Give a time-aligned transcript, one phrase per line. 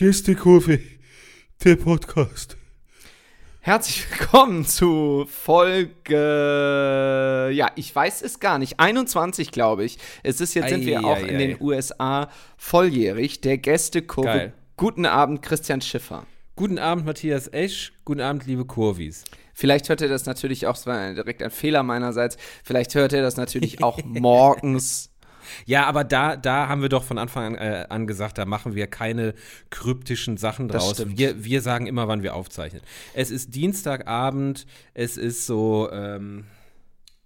[0.00, 0.80] Gästekurve,
[1.62, 2.56] der Podcast.
[3.60, 6.14] Herzlich willkommen zu Folge,
[7.52, 9.98] ja, ich weiß es gar nicht, 21 glaube ich.
[10.22, 11.46] Es ist jetzt, sind wir Ei, auch ei, in ei.
[11.48, 13.42] den USA volljährig.
[13.42, 14.26] Der Gästekurve.
[14.26, 14.54] Geil.
[14.78, 16.24] Guten Abend, Christian Schiffer.
[16.56, 17.92] Guten Abend, Matthias Esch.
[18.06, 19.24] Guten Abend, liebe Kurvis.
[19.52, 23.20] Vielleicht hört ihr das natürlich auch, es war direkt ein Fehler meinerseits, vielleicht hört ihr
[23.20, 25.09] das natürlich auch morgens.
[25.66, 28.74] Ja, aber da, da haben wir doch von Anfang an, äh, an gesagt, da machen
[28.74, 29.34] wir keine
[29.70, 31.02] kryptischen Sachen draus.
[31.06, 32.82] Wir, wir sagen immer, wann wir aufzeichnen.
[33.14, 36.44] Es ist Dienstagabend, es ist so, ähm,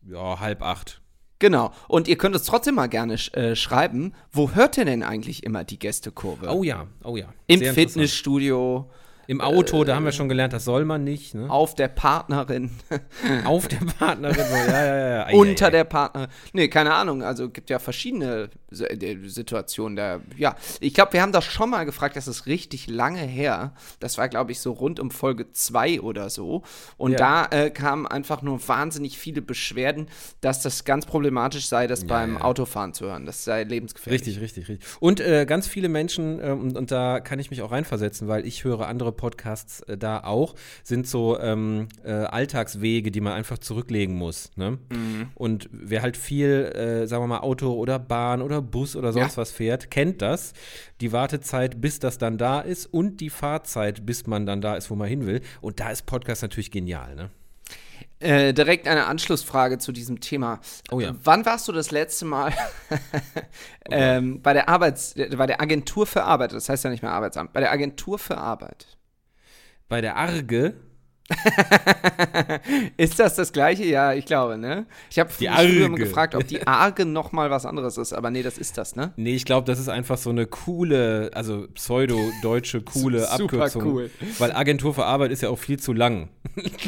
[0.07, 1.01] ja, halb acht.
[1.39, 1.73] Genau.
[1.89, 5.43] Und ihr könnt uns trotzdem mal gerne sch äh, schreiben, wo hört ihr denn eigentlich
[5.43, 6.49] immer die Gästekurve?
[6.49, 7.27] Oh ja, oh ja.
[7.47, 7.61] Im.
[7.61, 8.91] Fitnessstudio,
[9.27, 11.35] Im Auto, da haben wir schon gelernt, das soll man nicht.
[11.35, 11.49] Ne?
[11.49, 12.71] auf der Partnerin.
[13.45, 14.37] Auf der Partnerin.
[14.37, 15.27] Ja, ja, ja.
[15.27, 15.71] Ei, unter ei, ei.
[15.71, 16.29] der Partner.
[16.53, 17.23] Nee, keine Ahnung.
[17.23, 19.97] Also gibt ja verschiedene äh, Situationen.
[19.97, 22.17] Da, ja, ich glaube, wir haben das schon mal gefragt.
[22.17, 23.73] Das ist richtig lange her.
[24.01, 26.63] Das war, glaube ich, so rund um Folge 2 oder so.
[26.97, 27.19] Und Ja.
[27.19, 30.09] da äh, kamen einfach nur wahnsinnig viele Beschwerden,
[30.41, 32.41] dass das ganz problematisch sei, das beim ja.
[32.43, 33.27] Autofahren zu hören.
[33.27, 34.23] Das sei lebensgefährlich.
[34.23, 34.89] Richtig, richtig, richtig.
[35.01, 38.47] Und äh, ganz viele Menschen, ähm, und, und da kann ich mich auch reinversetzen, weil
[38.47, 43.59] ich höre andere Podcasts äh, da auch, sind so ähm, äh, Alltagswege, die man einfach
[43.59, 44.51] zurücklegen muss.
[44.57, 44.79] Ne?
[44.91, 45.29] Mhm.
[45.35, 49.37] Und wer halt viel, äh, sagen wir mal, Auto oder Bahn oder Bus oder sonst
[49.37, 49.43] Ja.
[49.43, 50.53] was fährt, kennt das.
[51.01, 54.91] Die Wartezeit, bis das dann da ist und die Fahrzeit, bis man dann da ist,
[54.91, 55.41] wo man hin will.
[55.61, 57.15] Und da ist Podcast natürlich genial.
[57.15, 57.31] Ne?
[58.21, 60.61] Äh, direkt eine Anschlussfrage zu diesem Thema.
[60.91, 61.15] Oh ja.
[61.25, 62.53] Wann warst du das letzte Mal
[63.91, 66.53] ähm, bei der Arbeits, bei der Agentur für Arbeit?
[66.53, 67.53] Das heißt ja nicht mehr Arbeitsamt.
[67.53, 68.87] Bei der Agentur für Arbeit.
[69.89, 70.75] Bei der Arge,
[72.99, 73.85] ist das das gleiche?
[73.85, 74.87] Ja, ich glaube, ne?
[75.11, 75.91] Ich habe früher Arge.
[75.93, 79.13] gefragt, ob die Arge noch mal was anderes ist, aber nee, das ist das, ne?
[79.17, 83.33] Nee, ich glaube, das ist einfach so eine coole, also pseudo-deutsche, coole Super
[83.65, 83.87] Abkürzung.
[83.87, 84.11] cool.
[84.39, 86.29] Weil Agentur für Arbeit ist ja auch viel zu lang.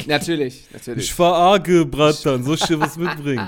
[0.05, 1.13] Natürlich, natürlich.
[1.13, 3.47] verarge, Bratan, soll ich dir was mitbringen?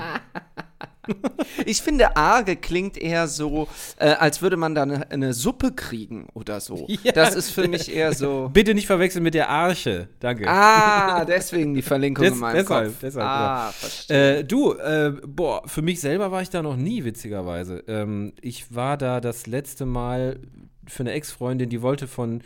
[1.66, 3.68] Ich finde, Arge klingt eher so,
[3.98, 6.86] äh, als würde man da eine, eine Suppe kriegen oder so.
[7.02, 7.12] Ja.
[7.12, 8.50] Das ist für mich eher so.
[8.52, 10.08] Bitte nicht verwechseln mit der Arche.
[10.20, 10.46] Danke.
[10.48, 12.96] Ah, deswegen die Verlinkung Des- in meinem deshalb, Kopf.
[13.00, 14.38] deshalb, ah, verstehe.
[14.38, 17.82] Äh, du, äh, boah, für mich selber war ich da noch nie, witzigerweise.
[17.88, 20.38] Ähm, ich war da das letzte Mal
[20.86, 22.42] für eine Ex-Freundin, die wollte von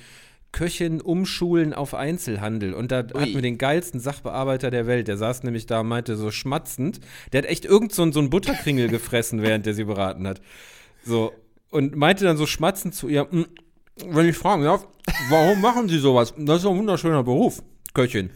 [0.54, 2.75] Köchin umschulen auf Einzelhandel.
[2.75, 5.09] Und da hatten wir den geilsten Sachbearbeiter der Welt.
[5.09, 7.00] Der saß nämlich da und meinte so schmatzend.
[7.32, 10.41] Der hat echt irgend so, ein- so einen Butterkringel gefressen, während der sie beraten hat.
[11.04, 11.32] So.
[11.70, 13.47] Und meinte dann so schmatzend zu ihr, "Mm,
[14.06, 14.87] wenn ich fragen darf,
[15.28, 16.32] warum machen Sie sowas?
[16.38, 17.60] Das ist doch ein wunderschöner Beruf,
[17.93, 18.31] Köchin.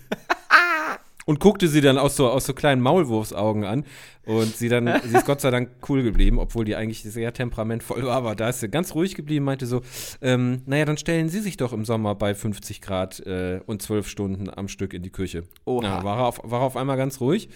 [1.28, 3.84] Und guckte sie dann aus so, aus so kleinen Maulwurfsaugen an.
[4.25, 8.03] Und sie dann, sie ist Gott sei Dank cool geblieben, obwohl die eigentlich sehr temperamentvoll
[8.06, 8.16] war.
[8.16, 9.83] Aber da ist sie ganz ruhig geblieben, meinte so,
[10.22, 14.09] ähm, naja, dann stellen Sie sich doch im Sommer bei 50 Grad äh, und 12
[14.09, 15.43] Stunden am Stück in die Küche.
[15.66, 15.84] Oha.
[15.84, 17.50] Ja, war, er auf, war er auf einmal ganz ruhig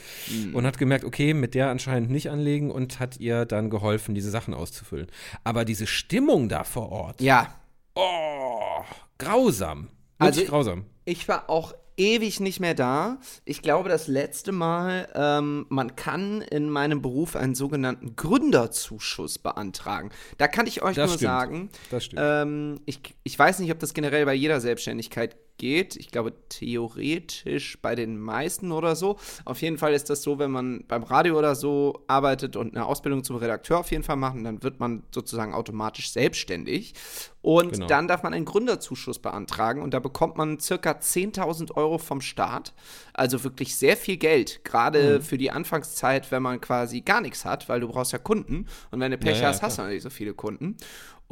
[0.52, 4.28] und hat gemerkt, okay, mit der anscheinend nicht anlegen und hat ihr dann geholfen, diese
[4.28, 5.06] Sachen auszufüllen.
[5.44, 7.54] Aber diese Stimmung da vor Ort, ja,
[7.94, 8.84] oh,
[9.16, 9.88] grausam.
[10.18, 10.84] Also- grausam.
[11.06, 13.18] ich war auch ewig nicht mehr da.
[13.44, 20.10] Ich glaube, das letzte Mal, ähm, man kann in meinem Beruf einen sogenannten Gründerzuschuss beantragen.
[20.38, 21.30] Da kann ich euch Das nur stimmt.
[21.30, 21.70] sagen,
[22.16, 25.96] ähm, ich, ich weiß nicht, ob das generell bei jeder Selbstständigkeit geht.
[25.96, 29.18] Ich glaube, theoretisch bei den meisten oder so.
[29.44, 32.86] Auf jeden Fall ist das so, wenn man beim Radio oder so arbeitet und eine
[32.86, 36.94] Ausbildung zum Redakteur auf jeden Fall machen, dann wird man sozusagen automatisch selbstständig.
[37.42, 37.86] Und Genau.
[37.86, 42.72] dann darf man einen Gründerzuschuss beantragen und da bekommt man circa 10.000 Euro vom Staat.
[43.14, 45.22] Also wirklich sehr viel Geld, gerade Mhm.
[45.22, 49.00] für die Anfangszeit, wenn man quasi gar nichts hat, weil du brauchst ja Kunden und
[49.00, 50.76] wenn du Pech Ja, ja, hast, hast du nicht so viele Kunden.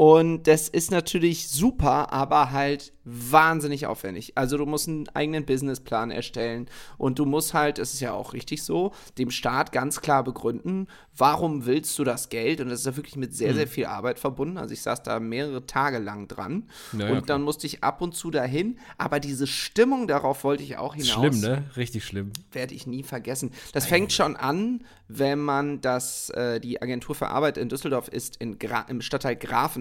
[0.00, 4.33] Und das ist natürlich super, aber halt wahnsinnig aufwendig.
[4.34, 8.33] Also du musst einen eigenen Businessplan erstellen und du musst halt, es ist ja auch
[8.33, 12.60] richtig so, dem Staat ganz klar begründen, warum willst du das Geld?
[12.60, 14.59] Und das ist ja wirklich mit sehr, sehr viel Arbeit verbunden.
[14.59, 18.01] Also ich saß da mehrere Tage lang dran Ja, ja, und dann musste ich ab
[18.01, 18.78] und zu dahin.
[18.97, 21.65] Aber diese Stimmung, darauf wollte ich auch hinaus Schlimm, ne?
[21.77, 22.33] Richtig schlimm.
[22.53, 23.51] werde ich nie vergessen.
[23.72, 28.36] Das fängt schon an, wenn man das, äh, die Agentur für Arbeit in Düsseldorf ist
[28.36, 29.36] in Gra im Stadtteil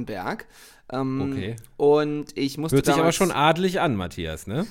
[0.10, 0.46] Grafenberg.
[0.92, 1.56] Ähm, Okay.
[1.78, 4.66] Und ich musste Hört sich aber schon adelig an, Matthias, ne?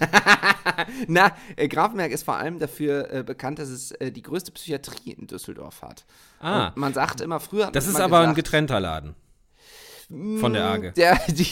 [1.07, 5.13] Na, äh, Grafenberg ist vor allem dafür äh, bekannt, dass es äh, die größte Psychiatrie
[5.13, 6.05] in Düsseldorf hat.
[6.41, 6.69] Ah.
[6.69, 7.71] Und man sagt immer früher.
[7.71, 9.15] Das ist aber ein gesagt, getrennter Laden.
[10.41, 10.93] Von der Arge.
[10.93, 11.47] Der, die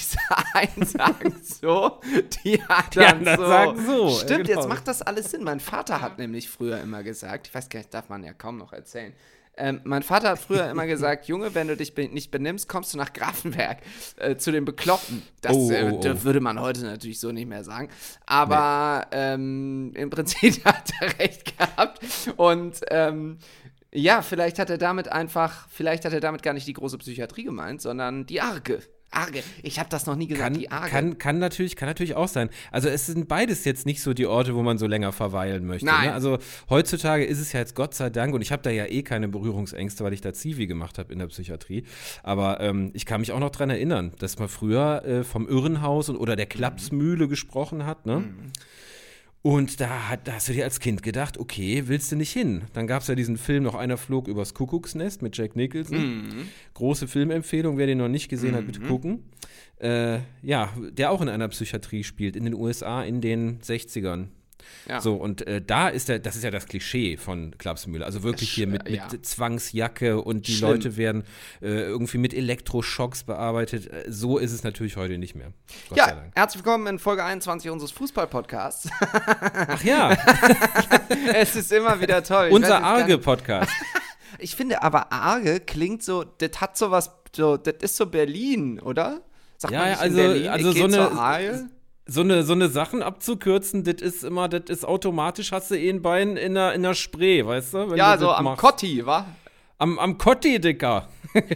[0.55, 2.01] einen sagen so,
[2.43, 3.47] die Die anderen anderen so.
[3.47, 4.61] sagen so, Stimmt, genau.
[4.61, 5.45] jetzt macht das alles Sinn.
[5.45, 8.57] Mein Vater hat nämlich früher immer gesagt, ich weiß gar nicht, darf man ja kaum
[8.57, 9.13] noch erzählen.
[9.59, 12.93] Ähm, mein Vater hat früher immer gesagt, Junge, wenn du dich be nicht benimmst, kommst
[12.93, 13.79] du nach Grafenberg
[14.17, 15.23] äh, zu den Bekloppten.
[15.41, 16.01] Das, Oh, äh, oh, oh.
[16.01, 17.89] das würde man heute natürlich so nicht mehr sagen.
[18.27, 22.01] Aber ähm, im Prinzip hat er recht gehabt.
[22.37, 23.39] Und ähm,
[23.93, 27.45] ja, vielleicht hat er damit einfach, vielleicht hat er damit gar nicht die große Psychiatrie
[27.45, 28.81] gemeint, sondern die Arge.
[29.11, 29.43] Arge.
[29.63, 30.91] Ich habe das noch nie gesagt, Kann, die Arge.
[30.91, 32.51] kann, kann, natürlich, kann natürlich auch sein.
[32.71, 35.87] Also es sind beides jetzt nicht so die Orte, wo man so länger verweilen möchte.
[35.87, 36.09] Nein.
[36.09, 36.13] Ne?
[36.13, 36.39] Also
[36.69, 39.29] heutzutage ist es ja jetzt Gott sei Dank, und ich habe da ja eh keine
[39.29, 41.85] Berührungsängste, weil ich da Zivi gemacht habe in der Psychiatrie.
[42.23, 46.09] Aber ähm, ich kann mich auch noch dran erinnern, dass man früher äh, vom Irrenhaus
[46.09, 48.07] und, oder der Klapsmühle gesprochen hat.
[48.07, 48.25] Ne?
[49.47, 52.65] Und da, hat, da hast du dir als Kind gedacht, okay, willst du nicht hin?
[52.73, 56.49] Dann gab es ja diesen Film Noch einer flog übers Kuckucksnest mit Jack Nicholson.
[56.75, 59.23] Große Filmempfehlung, wer den noch nicht gesehen hat, bitte gucken.
[59.79, 64.31] Äh, ja, der auch in einer Psychiatrie spielt, in den USA in den 60ern.
[64.89, 65.01] Ja.
[65.01, 68.05] So, und äh, da ist der, das ist ja das Klischee von Klapsmühle.
[68.05, 69.09] Also wirklich hier mit, mit ja.
[69.23, 70.71] Zwangsjacke und die Schlimm.
[70.71, 71.25] Leute werden
[71.61, 73.91] äh, irgendwie mit Elektroschocks bearbeitet.
[73.91, 75.53] Äh, So ist es natürlich heute nicht mehr.
[75.89, 78.89] Gott Ja, herzlich willkommen in Folge 21 unseres Fußball-Podcasts.
[79.01, 80.17] Ach ja,
[81.35, 82.47] es ist immer wieder toll.
[82.49, 83.71] Ich unser Arge-Podcast.
[84.39, 88.79] Ich finde aber Arge klingt so, das hat so was, so, das ist so Berlin,
[88.81, 89.23] oder?
[89.57, 91.71] Sagt Ja, also- in Berlin, also so eine-?
[92.07, 95.91] So eine, so eine Sachen abzukürzen, das ist immer, das ist automatisch, hast du eh
[95.91, 97.91] ein Bein in der, in der Spree, weißt du?
[97.91, 98.61] wenn Ja, du so am machst.
[98.61, 99.27] Kotti, wa?
[99.79, 101.09] Am, am Kotti, Dicker.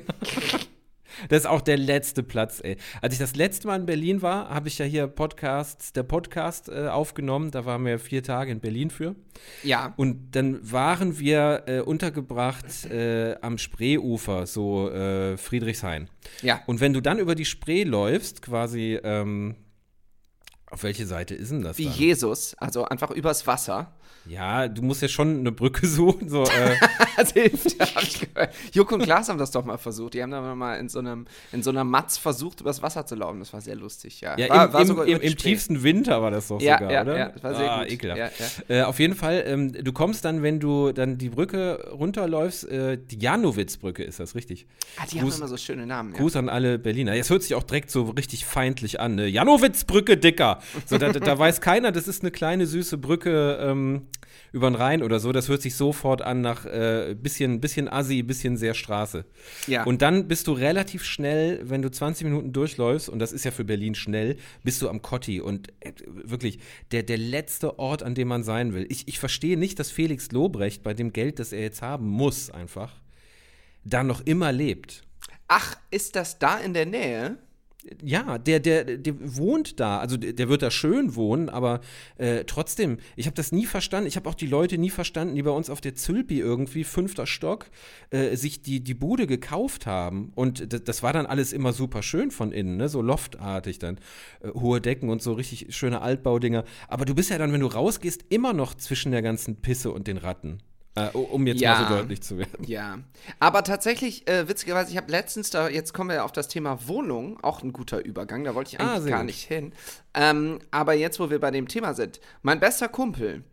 [1.29, 2.77] Das ist auch der letzte Platz, ey.
[3.03, 6.69] Als ich das letzte Mal in Berlin war, habe ich ja hier Podcasts, der Podcast
[6.69, 7.51] äh, aufgenommen.
[7.51, 9.15] Da waren wir vier Tage in Berlin für.
[9.63, 9.93] Ja.
[9.97, 16.09] Und dann waren wir äh, untergebracht äh, am Spreeufer, so äh, Friedrichshain.
[16.43, 16.63] Ja.
[16.67, 19.57] Und wenn du dann über die Spree läufst, quasi, ähm,
[20.71, 21.79] auf welche Seite ist denn das?
[21.79, 21.95] Wie dann?
[21.95, 23.93] Jesus, also einfach übers Wasser.
[24.27, 26.29] Ja, du musst ja schon eine Brücke suchen.
[26.29, 26.77] So, äh,
[27.17, 28.55] Das hilft, hab ich gehört.
[28.73, 30.15] Juck und Klaas haben das doch mal versucht.
[30.15, 33.15] Die haben da mal in so, einem, in so einer Matz versucht, übers Wasser zu
[33.15, 33.41] laufen.
[33.41, 34.39] Das war sehr lustig, ja.
[34.39, 36.93] ja, war, im, war im, sogar im, im tiefsten Winter war das doch Ja, sogar,
[36.93, 37.19] ja, oder?
[37.19, 37.93] ja, das war sehr ah, gut.
[37.93, 38.33] ekelhaft.
[38.69, 42.99] Äh, auf jeden Fall, ähm, du kommst dann, wenn du dann die Brücke runterläufst, äh,
[42.99, 44.67] die Janowitz-Brücke ist das, richtig?
[44.97, 46.13] Ah, die Gruß- haben immer so schöne Namen.
[46.15, 46.21] Ja.
[46.21, 47.15] Gruß an alle Berliner.
[47.15, 49.17] Jetzt hört sich auch direkt so richtig feindlich an.
[49.17, 49.27] Ne?
[49.27, 50.61] Janowitz-Brücke, Dicker.
[50.87, 54.03] So, da, da weiß keiner, das ist eine kleine süße Brücke ähm,
[54.53, 55.33] über den Rhein oder so.
[55.33, 59.25] Das hört sich sofort an nach äh, bisschen, bisschen Assi, bisschen sehr Straße.
[59.67, 59.85] Ja.
[59.85, 63.51] Und dann bist du relativ schnell, wenn du 20 Minuten durchläufst, und das ist ja
[63.51, 65.41] für Berlin schnell, bist du am Kotti.
[65.41, 66.59] Und äh, wirklich
[66.93, 68.87] der, der letzte Ort, an dem man sein will.
[68.89, 72.51] Ich, ich verstehe nicht, dass Felix Lobrecht bei dem Geld, das er jetzt haben muss,
[72.51, 72.93] einfach,
[73.85, 75.03] da noch immer lebt.
[75.49, 77.39] Ach, ist das da in der Nähe?
[78.03, 79.99] Ja, der, der, der wohnt da.
[79.99, 81.81] Also der, der wird da schön wohnen, aber
[82.19, 84.07] äh, trotzdem, ich habe das nie verstanden.
[84.07, 87.27] Ich habe auch die Leute nie verstanden, die bei uns auf der Zülpi irgendwie, fünfter
[87.27, 87.67] Stock,
[88.11, 90.33] äh, sich die, die Bude gekauft haben.
[90.35, 92.89] Und das, war dann alles immer super schön von innen, ne?
[92.89, 93.99] so loftartig dann.
[94.41, 96.65] Äh, hohe Decken und so richtig schöne Altbaudinger.
[96.89, 100.07] Aber du bist ja dann, wenn du rausgehst, immer noch zwischen der ganzen Pisse und
[100.07, 100.59] den Ratten.
[100.97, 101.75] Äh, um jetzt Ja.
[101.81, 102.65] mal so deutlich zu werden.
[102.67, 102.99] Ja,
[103.39, 106.89] aber tatsächlich, äh, witzigerweise, ich habe letztens da, jetzt kommen wir ja auf das Thema
[106.89, 109.27] Wohnung, auch ein guter Übergang, da wollte ich Ah, eigentlich sehr gar gut.
[109.27, 109.73] nicht hin.
[110.15, 113.45] Ähm, aber jetzt, wo wir bei dem Thema sind, mein bester Kumpel,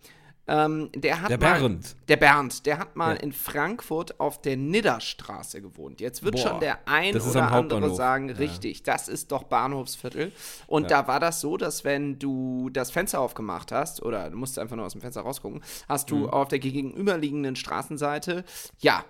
[0.47, 1.95] ähm, der hat Der mal, Bernd.
[2.07, 3.21] Der Bernd, der hat mal Ja.
[3.21, 5.99] in Frankfurt auf der Nidderstraße gewohnt.
[5.99, 8.35] Jetzt wird Boah, schon der ein oder andere sagen, Ja.
[8.35, 10.31] richtig, das ist doch Bahnhofsviertel.
[10.67, 14.57] Und da war das so, dass wenn du das Fenster aufgemacht hast, oder du musst
[14.57, 16.15] einfach nur aus dem Fenster rausgucken, hast Mhm.
[16.15, 18.43] du auf der gegenüberliegenden Straßenseite,
[18.79, 19.03] ja,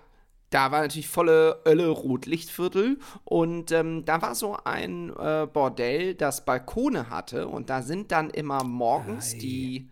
[0.50, 6.44] da war natürlich volle Ölle Rotlichtviertel und ähm, da war so ein äh, Bordell, das
[6.44, 9.38] Balkone hatte und da sind dann immer morgens Ei.
[9.38, 9.90] die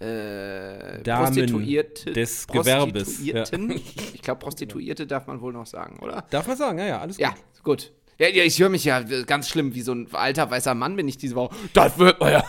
[0.00, 3.70] äh, Damen Prostituierte, des Gewerbes, Prostituierten.
[3.70, 6.24] Ich glaube, Prostituierte darf man wohl noch sagen, oder?
[6.30, 7.22] Darf man sagen, ja, ja, alles gut.
[7.22, 7.92] Ja, gut.
[8.20, 11.08] Ja, ja, ich höre mich ja ganz schlimm, wie so ein alter weißer Mann bin
[11.08, 11.56] ich diese Woche.
[11.72, 12.44] Das wird man ja.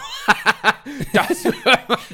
[1.13, 1.56] das wird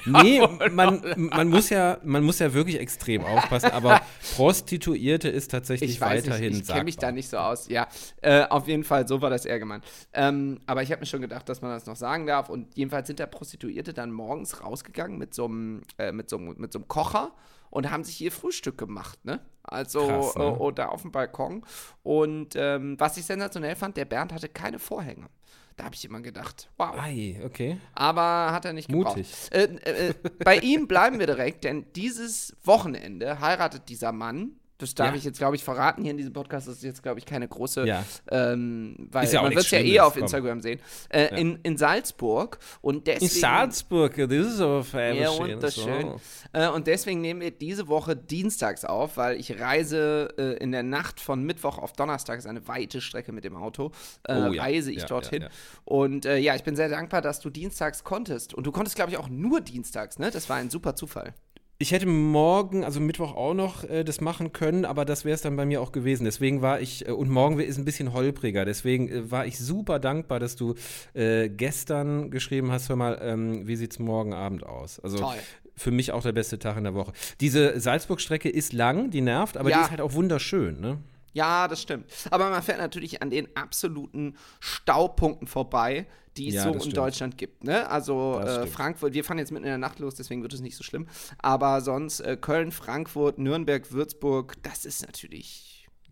[0.06, 4.02] man Nee, man, man, muss ja, man muss ja wirklich extrem aufpassen, aber
[4.36, 7.68] Prostituierte ist tatsächlich Ich weiß weiterhin nicht, ich kenne mich da nicht so aus.
[7.68, 7.88] Ja,
[8.22, 9.84] äh, auf jeden Fall, so war das eher gemeint.
[10.14, 12.50] Ähm, aber ich habe mir schon gedacht, dass man das noch sagen darf.
[12.50, 16.72] Und jedenfalls sind da Prostituierte dann morgens rausgegangen mit so einem äh, mit so mit
[16.72, 17.32] so einem Kocher
[17.70, 19.42] und haben sich ihr Frühstück gemacht, ne?
[19.64, 20.46] Also Krass, ne?
[20.46, 21.66] äh, oder auf dem Balkon.
[22.04, 25.28] Und ähm, was ich sensationell fand, der Bernd hatte keine Vorhänge.
[25.76, 26.96] Da habe ich immer gedacht, wow.
[26.98, 27.78] Ei, okay.
[27.94, 29.18] Aber hat er nicht gebraucht.
[29.18, 29.32] Mutig.
[29.52, 34.94] Äh, äh, äh, bei ihm bleiben wir direkt, denn dieses Wochenende heiratet dieser Mann Das
[34.94, 35.16] darf Ja.
[35.16, 36.68] ich jetzt, glaube ich, verraten hier in diesem Podcast.
[36.68, 38.04] Das ist jetzt, glaube ich, keine große, Ja.
[38.30, 40.22] ähm, weil ja man wird es ja eh auf komm.
[40.24, 40.80] Instagram sehen.
[41.10, 43.26] Äh, in, in Salzburg und deswegen.
[43.34, 45.16] In Salzburg, das ist aber fein.
[45.16, 46.02] Ja, schön, wunderschön.
[46.02, 46.22] so.
[46.54, 50.84] Äh, und deswegen nehmen wir diese Woche dienstags auf, weil ich reise äh, in der
[50.84, 53.92] Nacht von Mittwoch auf Donnerstag, ist eine weite Strecke mit dem Auto,
[54.28, 55.46] äh, Oh reise ich dorthin.
[55.86, 58.54] Und äh, ja, ich bin sehr dankbar, dass du dienstags konntest.
[58.54, 60.30] Und du konntest, glaube ich, auch nur dienstags, ne?
[60.30, 61.34] Das war ein super Zufall.
[61.80, 65.42] Ich hätte morgen, also Mittwoch auch noch äh, das machen können, aber das wäre es
[65.44, 66.26] dann bei mir auch gewesen.
[66.26, 70.00] Deswegen war ich, äh, und morgen ist ein bisschen holpriger, deswegen äh, war ich super
[70.00, 70.74] dankbar, dass du
[71.14, 75.00] äh, gestern geschrieben hast, hör mal, ähm, wie sieht's morgen Abend aus?
[75.00, 75.36] Also Toll.
[75.76, 77.14] für mich auch der beste Tag in der Woche.
[77.42, 79.78] Diese Salzburg-Strecke ist lang, die nervt, aber Ja.
[79.78, 80.98] die ist halt auch wunderschön, ne?
[81.34, 82.06] Ja, das stimmt.
[82.32, 86.08] Aber man fährt natürlich an den absoluten Staupunkten vorbei,
[86.38, 86.98] die es Ja, so in stimmt.
[86.98, 87.64] Deutschland gibt.
[87.64, 87.90] Ne?
[87.90, 88.68] Also äh.
[88.68, 91.08] Frankfurt, wir fahren jetzt mitten in der Nacht los, deswegen wird es nicht so schlimm.
[91.40, 95.68] Aber sonst äh, Köln, Frankfurt, Nürnberg, Würzburg, das ist natürlich.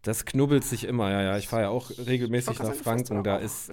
[0.06, 1.38] Das knubbelt sich immer, ja, ja.
[1.38, 3.72] Ich fahre ja auch regelmäßig nach Franken, da ist.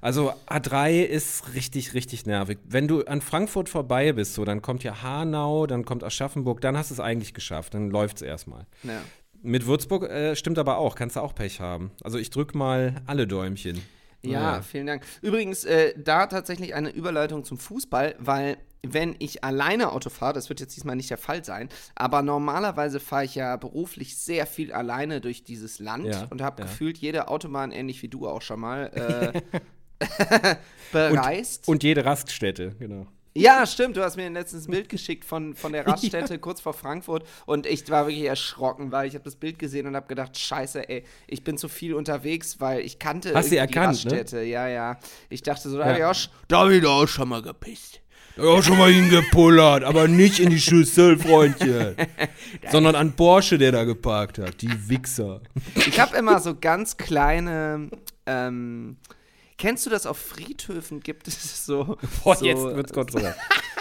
[0.00, 2.58] Also A3 ist richtig, richtig nervig.
[2.66, 6.78] Wenn du an Frankfurt vorbei bist, so, dann kommt ja Hanau, dann kommt Aschaffenburg, dann
[6.78, 8.66] hast du es eigentlich geschafft, dann läuft es erstmal.
[8.84, 9.02] Ja.
[9.42, 11.90] Mit Würzburg äh, stimmt aber auch, kannst du auch Pech haben.
[12.02, 13.82] Also ich drück mal alle Däumchen.
[14.22, 15.04] Ja, vielen Dank.
[15.22, 20.48] Übrigens, äh, da tatsächlich eine Überleitung zum Fußball, weil wenn ich alleine Auto fahre, das
[20.48, 24.72] wird jetzt diesmal nicht der Fall sein, aber normalerweise fahre ich ja beruflich sehr viel
[24.72, 26.66] alleine durch dieses Land Ja, und habe ja.
[26.66, 29.58] gefühlt jede Autobahn, ähnlich wie du auch schon mal, äh,
[30.92, 31.68] bereist.
[31.68, 33.06] Und jede Raststätte, genau.
[33.34, 33.96] Ja, stimmt.
[33.96, 37.66] Du hast mir letztens ein Bild geschickt von, von der Raststätte kurz vor Frankfurt und
[37.66, 41.04] ich war wirklich erschrocken, weil ich habe das Bild gesehen und habe gedacht, scheiße, ey,
[41.28, 44.12] ich bin zu viel unterwegs, weil ich kannte Hast sie erkannt, die ne?
[44.14, 44.42] Raststätte.
[44.42, 44.98] Ja, ja.
[45.28, 45.90] Ich dachte so, da Ja.
[45.90, 48.00] habe ich auch, da auch schon mal gepisst.
[48.36, 51.94] Ja, schon mal hingepullert, aber nicht in die Schüssel, Freundchen.
[52.70, 54.62] Sondern an Porsche, der da geparkt hat.
[54.62, 55.40] Die Wichser.
[55.74, 57.90] Ich habe immer so ganz kleine,
[58.26, 58.96] ähm,
[59.60, 63.36] kennst du das auf Friedhöfen gibt es so, Boah, so, jetzt wird's kontrovers.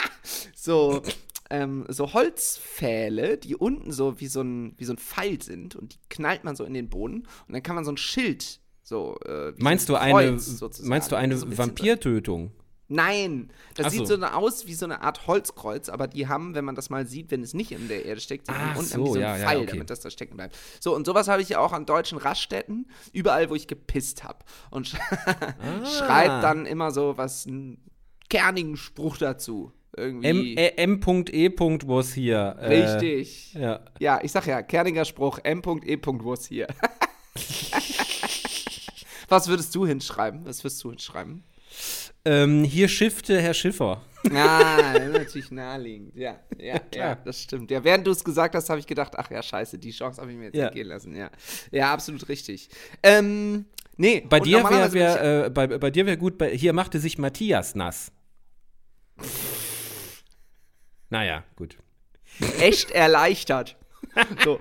[0.55, 1.01] so,
[1.49, 5.95] ähm, so Holzpfähle, die unten so wie so, ein, wie so ein Pfeil sind und
[5.95, 9.17] die knallt man so in den Boden und dann kann man so ein Schild so.
[9.25, 12.51] Äh, Meinst so du ein eine, Kreuz sozusagen, meinst du eine Vampirtötung?
[12.91, 14.17] Nein, das Ach sieht so.
[14.17, 17.29] so aus wie so eine Art Holzkreuz, aber die haben, wenn man das mal sieht,
[17.29, 19.47] wenn es nicht in der Erde steckt, die haben unten so, so ja, einen ja,
[19.47, 19.67] Pfeil, okay.
[19.73, 20.57] damit das da stecken bleibt.
[20.79, 24.39] So, und sowas habe ich ja auch an deutschen Raststätten, überall, wo ich gepisst habe.
[24.71, 25.85] Und sch Ah.
[25.85, 27.77] schreibt dann immer so was, einen
[28.29, 29.71] kernigen Spruch dazu.
[29.95, 30.55] M- Irgendwie.
[30.55, 31.49] äh, M.E.
[31.87, 32.55] was hier.
[32.59, 33.53] Äh, Richtig.
[33.53, 33.81] Ja.
[33.99, 35.97] Ja, ich sag ja, kerniger Spruch, M.E.
[36.03, 36.67] wo ist hier.
[39.29, 40.43] Was würdest du hinschreiben?
[40.45, 41.43] Was wirst du hinschreiben?
[42.25, 44.01] Ähm, hier schiffte Herr Schiffer.
[44.31, 46.15] Ah, natürlich naheliegend.
[46.15, 47.17] Ja, ja, ja, klar.
[47.23, 47.71] das stimmt.
[47.71, 50.31] Ja, während du es gesagt hast, habe ich gedacht, ach ja, scheiße, die Chance habe
[50.31, 50.67] ich mir jetzt Ja.
[50.67, 51.15] entgehen lassen.
[51.15, 51.29] Ja,
[51.71, 52.69] ja absolut richtig.
[53.01, 53.65] Ähm,
[53.97, 57.17] nee, Bei dir wäre wär, äh, bei, bei dir wär gut, bei, hier machte sich
[57.17, 58.11] Matthias nass.
[61.09, 61.77] Naja, gut.
[62.59, 63.77] echt erleichtert.
[64.43, 64.59] So.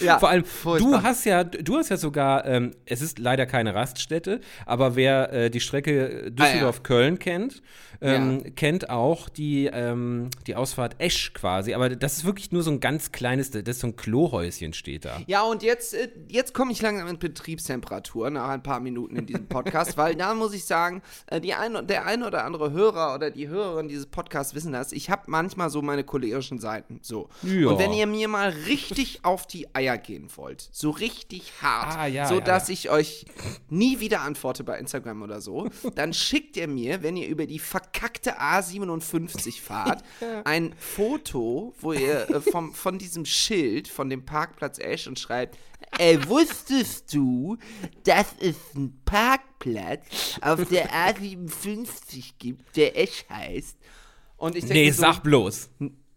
[0.00, 3.74] Ja, Vor allem, du hast ja, du hast ja sogar, ähm, es ist leider keine
[3.74, 7.62] Raststätte, aber wer äh, die Strecke Düsseldorf-Köln kennt,
[8.02, 11.74] ähm, kennt auch die, ähm, die Ausfahrt Esch quasi.
[11.74, 15.04] Aber das ist wirklich nur so ein ganz kleines, das ist so ein Klohäuschen steht
[15.04, 15.20] da.
[15.26, 19.26] Ja, und jetzt, äh, jetzt komme ich langsam in Betriebstemperatur nach ein paar Minuten in
[19.26, 23.14] diesem Podcast, weil da muss ich sagen, äh, die ein, der ein oder andere Hörer
[23.14, 24.92] oder die Hörerin dieses Podcasts wissen das.
[24.92, 26.98] Ich habe manchmal so meine cholerischen Seiten.
[27.02, 27.28] So.
[27.42, 27.68] Ja.
[27.68, 32.06] Und wenn ihr mir mal richtig auf die Eier gehen wollt, so richtig hart, Ah,
[32.06, 32.74] ja, so ja, dass ja.
[32.74, 33.26] ich euch
[33.68, 37.58] nie wieder antworte bei Instagram oder so, dann schickt ihr mir, wenn ihr über die
[37.58, 40.02] verkackte A57 fahrt,
[40.44, 45.58] ein Foto, wo ihr äh, vom, von diesem Schild von dem Parkplatz Esch und schreibt,
[45.98, 47.58] Ey, wusstest du,
[48.04, 53.76] dass es einen Parkplatz auf der A57 gibt, der Esch heißt?
[54.36, 55.70] Und ich denke Nee, so, sag bloß.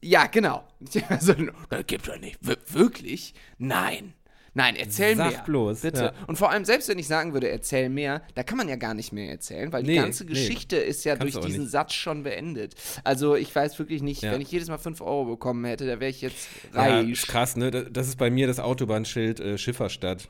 [0.06, 0.64] Ja, genau.
[1.10, 1.34] Also,
[1.70, 2.38] das gibt's doch nicht.
[2.42, 3.34] Wir wirklich?
[3.58, 4.14] Nein.
[4.58, 5.42] Nein, erzähl Sag mehr.
[5.44, 6.02] bloß, Bitte.
[6.02, 6.14] ja.
[6.28, 8.94] Und vor allem, selbst wenn ich sagen würde, erzähl mehr, da kann man ja gar
[8.94, 10.30] nicht mehr erzählen, weil die Nee, ganze nee.
[10.30, 11.72] Geschichte ist ja Kannst durch diesen nicht.
[11.72, 12.74] Satz schon beendet.
[13.04, 14.32] Also, ich weiß wirklich nicht, Ja.
[14.32, 17.10] wenn ich jedes Mal 5 Euro bekommen hätte, da wäre ich jetzt Ja, reich.
[17.10, 17.70] ist krass, ne?
[17.70, 20.30] Da- Das ist bei mir das Autobahnschild äh, Schifferstadt.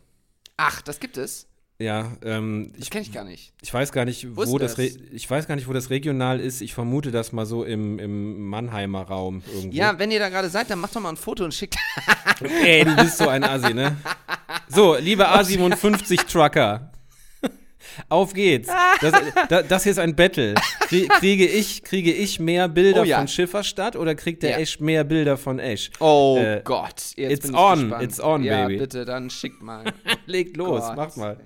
[0.58, 1.48] Ach, das gibt es?
[1.78, 3.52] Ja, ähm, Das ich, kenne ich gar nicht.
[3.62, 6.62] ich weiß gar nicht, Wo wo das, ich weiß gar nicht, wo das regional ist.
[6.62, 9.76] Ich vermute das mal so im, im Mannheimer Raum irgendwo.
[9.76, 11.76] Ja, wenn ihr da gerade seid, dann macht doch mal ein Foto und schickt.
[12.64, 13.98] Ey, du bist so ein Assi, ne?
[14.70, 16.92] So, liebe A57 Trucker.
[18.10, 18.70] Auf geht's.
[19.02, 19.14] Das,
[19.50, 20.56] das, das hier ist ein Battle.
[20.88, 23.18] Kriege ich, kriege ich mehr Bilder Oh ja.
[23.20, 24.58] von Schifferstadt oder kriegt der Ja.
[24.58, 25.92] Esch mehr Bilder von Esch?
[26.00, 28.04] Oh Äh, Gott, jetzt it's bin ich on, gespannt.
[28.04, 28.78] it's on, ja, baby.
[28.80, 29.84] bitte, dann schickt mal.
[30.26, 31.38] Legt los, Gott, mach mal.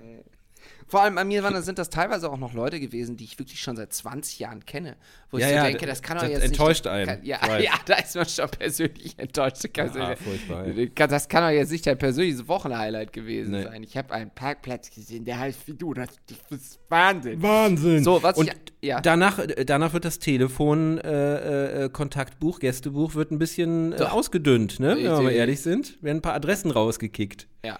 [0.90, 3.60] Vor allem bei mir waren, sind das teilweise auch noch Leute gewesen, die ich wirklich
[3.60, 4.96] schon seit 20 Jahren kenne.
[5.30, 6.92] Wo ich Ja, so ja, denke, das kann doch das jetzt enttäuscht nicht.
[6.92, 9.72] einen, Kann, ja, ich ja, da ist man schon persönlich enttäuscht.
[9.72, 10.64] Kann Ja, furchtbar,
[11.06, 13.62] Das kann doch jetzt nicht dein persönliches Wochenhighlight gewesen Nee.
[13.62, 13.84] sein.
[13.84, 15.94] Ich habe einen Parkplatz gesehen, der heißt wie du.
[15.94, 17.40] Das, das ist Wahnsinn.
[17.40, 18.04] Wahnsinn.
[18.04, 18.54] So, was Und ich.
[18.82, 19.00] Ja.
[19.00, 24.80] danach, äh, danach wird das Telefon, äh, äh, Kontaktbuch, Gästebuch wird ein bisschen äh, ausgedünnt,
[24.80, 24.96] ne?
[24.96, 26.02] Wenn wir mal ehrlich sind.
[26.02, 27.46] Werden ein paar Adressen rausgekickt.
[27.64, 27.78] Ja.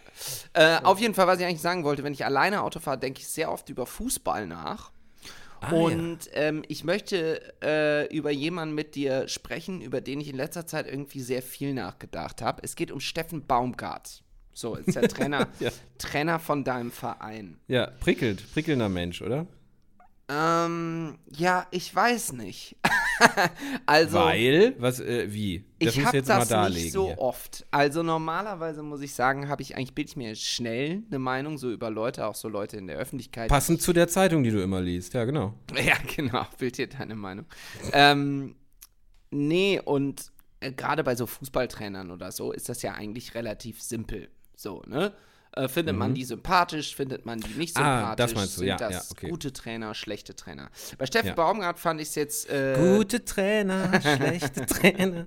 [0.53, 3.21] Äh, auf jeden Fall, was ich eigentlich sagen wollte, wenn ich alleine Auto fahre, denke
[3.21, 4.93] ich sehr oft über Fußball nach.
[5.61, 10.37] Ah, und ähm, ich möchte äh, über jemanden mit dir sprechen, über den ich in
[10.37, 12.63] letzter Zeit irgendwie sehr viel nachgedacht habe.
[12.63, 14.23] Es geht um Steffen Baumgart.
[14.53, 15.71] So, ist der Trainer, Ja.
[15.99, 17.59] Trainer von deinem Verein.
[17.69, 19.47] Ja, prickelt, prickelnder Mensch, oder?
[20.33, 22.77] Ähm, ja, ich weiß nicht.
[23.87, 25.65] also, Weil, was, äh, wie?
[25.81, 26.83] Das ich habe jetzt mal das darlegen.
[26.85, 27.19] nicht so hier.
[27.19, 27.67] oft.
[27.73, 31.73] Also normalerweise muss ich sagen, habe ich eigentlich bilde ich mir schnell eine Meinung so
[31.73, 33.49] über Leute, auch so Leute in der Öffentlichkeit.
[33.49, 35.15] Passend zu der Zeitung, die du immer liest.
[35.15, 35.55] Ja, genau.
[35.85, 37.47] Ja, genau, bild dir deine Meinung.
[37.93, 38.55] ähm,
[39.31, 40.31] nee, und
[40.61, 44.29] äh, gerade bei so Fußballtrainern oder so ist das ja eigentlich relativ simpel.
[44.61, 45.11] So, ne?
[45.53, 47.85] Äh, findet man die sympathisch, findet man die nicht Mhm.
[47.85, 48.17] Ah, sympathisch?
[48.25, 49.29] das meinst du, Sind ja, das ja, okay.
[49.31, 50.71] gute Trainer, schlechte Trainer?
[50.97, 51.35] Bei Steffen Ja.
[51.35, 52.49] Baumgart fand ich es jetzt.
[52.51, 55.27] Äh, Gute Trainer, schlechte Trainer.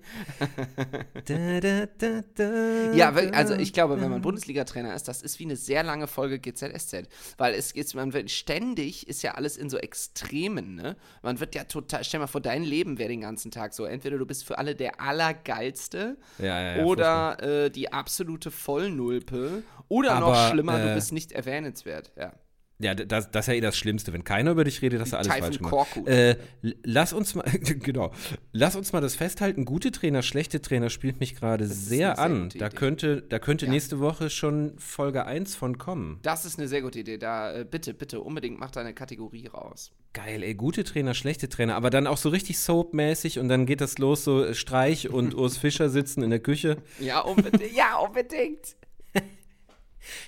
[1.26, 5.56] Da, da, da, Ja, also ich glaube, wenn man Bundesliga-Trainer ist, das ist wie eine
[5.58, 7.08] sehr lange Folge GZSZ.
[7.38, 10.96] Weil es geht, man wird ständig, ist ja alles in so Extremen, ne?
[11.22, 13.86] Man wird ja total, stell mal vor, dein Leben wäre den ganzen Tag so.
[13.86, 20.28] Entweder du bist für alle der Allergeilste ja, oder äh, die absolute Vollnulpe oder noch
[20.30, 22.12] Aber, schlimmer, du äh, bist nicht erwähnenswert.
[22.18, 22.34] Ja.
[22.80, 24.12] Ja, das, das ist ja eh das Schlimmste.
[24.12, 25.72] Wenn keiner über dich redet, hast du alles Typhoon falsch gemacht.
[25.74, 26.08] Korkut.
[26.08, 26.38] Äh,
[26.84, 28.12] lass uns mal, genau,
[28.52, 29.64] lass uns mal das festhalten.
[29.64, 31.76] Gute Trainer, schlechte Trainer spielt mich gerade sehr
[32.16, 32.44] sehr an.
[32.46, 32.76] gute Da Idee.
[32.76, 33.72] könnte, da könnte Ja.
[33.72, 36.20] nächste Woche schon Folge 1 von kommen.
[36.24, 37.18] Das ist eine sehr gute Idee.
[37.20, 39.92] Da äh, bitte, bitte unbedingt mach deine Kategorie raus.
[40.12, 43.82] Geil, ey, gute Trainer, schlechte Trainer, aber dann auch so richtig soapmäßig und dann geht
[43.82, 46.78] das los, so Streich und Urs Fischer sitzen in der Küche.
[47.00, 47.72] Ja, unbedingt.
[47.74, 48.76] ja, unbedingt.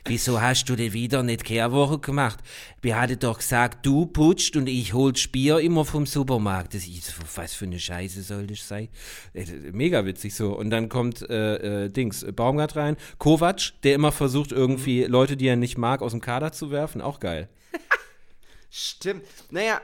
[0.06, 2.40] Wieso hast du denn wieder nicht Kehrwoche gemacht?
[2.82, 6.74] Wir hatten doch gesagt, du putzt und ich hol's Bier immer vom Supermarkt.
[6.74, 8.90] Das ist, was für eine Scheiße soll das sein?
[9.34, 10.58] Äh, Mega witzig so.
[10.58, 12.98] Und dann kommt äh, äh, Dings, Baumgart rein.
[13.18, 17.02] Kovac, der immer versucht, irgendwie Leute, die er nicht mag, aus dem Kader zu werfen.
[17.02, 17.50] Auch geil.
[18.70, 19.24] Stimmt.
[19.52, 19.82] Naja,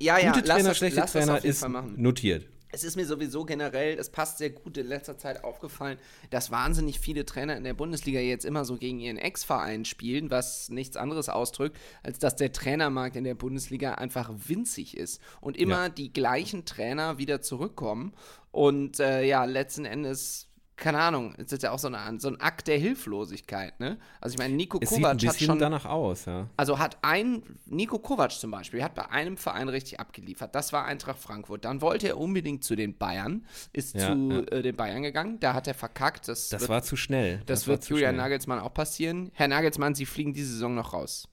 [0.00, 2.46] ja, ja, Gute Trainer, schlechte Trainer ist notiert.
[2.72, 5.98] Es ist mir sowieso generell, es passt sehr gut in letzter Zeit aufgefallen,
[6.30, 10.68] dass wahnsinnig viele Trainer in der Bundesliga jetzt immer so gegen ihren Ex-Verein spielen, was
[10.68, 15.84] nichts anderes ausdrückt, als dass der Trainermarkt in der Bundesliga einfach winzig ist und immer
[15.84, 15.88] Ja.
[15.88, 18.12] die gleichen Trainer wieder zurückkommen
[18.52, 20.49] und äh, ja, letzten Endes.
[20.80, 23.98] Keine Ahnung, es ist ja auch so, eine, so ein Akt der Hilflosigkeit, ne?
[24.18, 26.48] Also ich meine, Nico Es sieht ein Kovac hat schon danach aus, ja.
[26.56, 30.54] also hat ein, Nico Kovac zum Beispiel, hat bei einem Verein richtig abgeliefert.
[30.54, 31.66] Das war Eintracht Frankfurt.
[31.66, 34.38] Dann wollte er unbedingt zu den Bayern, ist Ja, zu ja.
[34.40, 35.38] Äh, den Bayern gegangen.
[35.38, 36.28] Da hat er verkackt.
[36.28, 37.42] Das, Das wird, war zu schnell.
[37.44, 38.16] das war wird Julian.
[38.16, 39.30] Nagelsmann auch passieren.
[39.34, 41.28] Herr Nagelsmann, Sie fliegen diese Saison noch raus.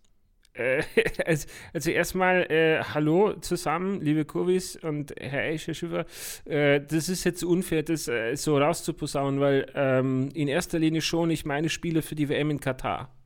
[1.25, 6.05] Also, also erstmal äh, Hallo zusammen, liebe Kurvis und Herr Eich, Herr Schiffer.
[6.45, 11.29] Äh, das ist jetzt unfair, das äh, so rauszuposaunen, weil ähm, in erster Linie schon
[11.29, 13.16] ich meine Spiele für die WM in Katar.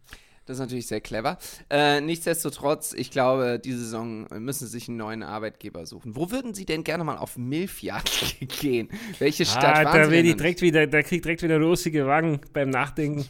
[0.52, 1.38] Das ist natürlich sehr clever.
[1.70, 6.14] Äh, nichtsdestotrotz, ich glaube, diese Saison müssen Sie sich einen neuen Arbeitgeber suchen.
[6.18, 8.90] Wo würden Sie denn gerne mal auf Milfjagd gehen?
[9.20, 12.42] Welche Stadt Ah, da denn ich direkt wieder, da krieg ich direkt wieder rosige Wangen
[12.52, 13.26] beim Nachdenken.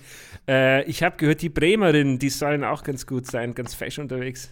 [0.48, 4.50] äh, ich habe gehört, die Bremerinnen, die sollen auch ganz gut sein, ganz fesch unterwegs.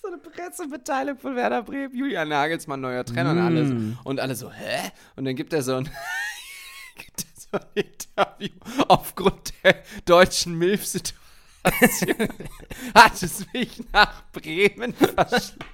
[0.00, 3.72] so eine Pressemitteilung von Werder Bremen, Julian Nagelsmann, neuer Trainer und alles.
[4.04, 4.92] Und alle so, hä?
[5.16, 5.84] Und dann gibt er so ein,
[6.96, 8.54] gibt er so ein Interview
[8.86, 11.27] aufgrund der deutschen Milf-Situation.
[12.94, 15.64] hat es mich nach Bremen verschlagen.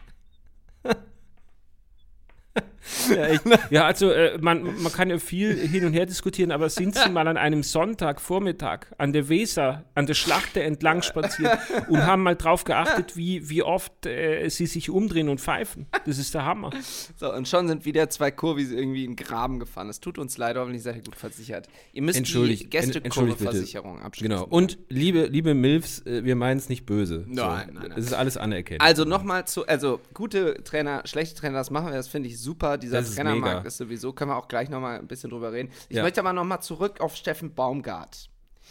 [3.11, 6.69] Ja, ich, Ja, also äh, man, man kann ja viel hin und her diskutieren, aber
[6.69, 12.05] sind Sie mal an einem Sonntagvormittag an der Weser, an der Schlachte entlang spaziert und
[12.05, 15.87] haben mal drauf geachtet, wie, wie oft äh, Sie sich umdrehen und pfeifen?
[16.07, 16.71] Das ist der Hammer.
[17.17, 19.89] So, und schon sind wieder zwei Kurvis irgendwie in den Graben gefahren.
[19.89, 21.69] Es tut uns leid, hoffentlich seid ihr gut versichert.
[21.93, 23.51] Ihr müsst die Entschuldigt- en- entschuldigt bitte.
[23.51, 24.31] Gästekurve-Versicherung abschließen.
[24.37, 24.47] genau.
[24.49, 27.25] Und liebe, liebe Milfs, äh, wir meinen es nicht böse.
[27.27, 27.43] Nein, so.
[27.45, 27.93] nein, nein.
[27.97, 28.83] Es ist alles anerkennend.
[28.83, 32.74] Also nochmal zu, also gute Trainer, schlechte Trainer, das machen wir, das finde ich super.
[32.77, 33.69] Dieser Das ist Trainermarkt mega.
[33.69, 35.71] ist sowieso, können wir auch gleich nochmal ein bisschen drüber reden.
[35.89, 36.03] Ich Ja.
[36.03, 38.29] möchte aber nochmal zurück auf Steffen Baumgart.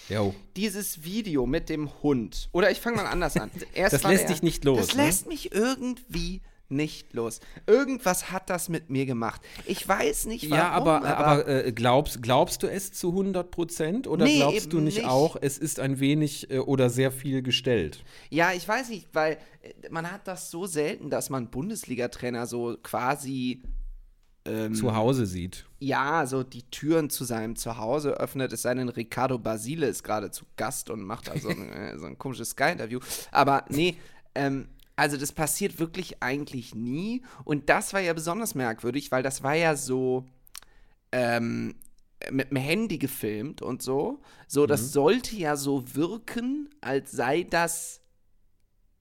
[0.09, 0.33] Jo.
[0.55, 2.49] Dieses Video mit dem Hund.
[2.51, 3.51] Oder ich fange mal anders an.
[3.73, 5.05] Erst Das lässt der- dich nicht los, Das ne?
[5.05, 7.39] lässt mich irgendwie nicht los.
[7.67, 9.41] Irgendwas hat das mit mir gemacht.
[9.65, 10.57] Ich weiß nicht warum.
[10.57, 14.79] Ja, aber, aber, äh, glaubst, glaubst du es zu 100 Prozent oder Nee, glaubst du
[14.79, 15.07] nicht, nicht.
[15.07, 18.03] auch, es ist ein wenig äh, oder sehr viel gestellt?
[18.31, 22.75] Ja, ich weiß nicht, weil äh, man hat das so selten, dass man Bundesliga-Trainer so
[22.81, 23.61] quasi
[24.45, 25.65] ähm, Zu Hause sieht.
[25.79, 30.31] ja, so die Türen zu seinem Zuhause öffnet, es sei denn, Ricardo Basile ist gerade
[30.31, 32.99] zu Gast und macht da so ein, äh, so ein komisches Sky-Interview.
[33.31, 33.97] Aber nee,
[34.35, 37.23] ähm, also das passiert wirklich eigentlich nie.
[37.45, 40.25] Und das war ja besonders merkwürdig, weil das war ja so
[41.11, 41.75] ähm,
[42.31, 44.21] mit dem Handy gefilmt und so.
[44.47, 48.01] So, das sollte ja so wirken, als sei das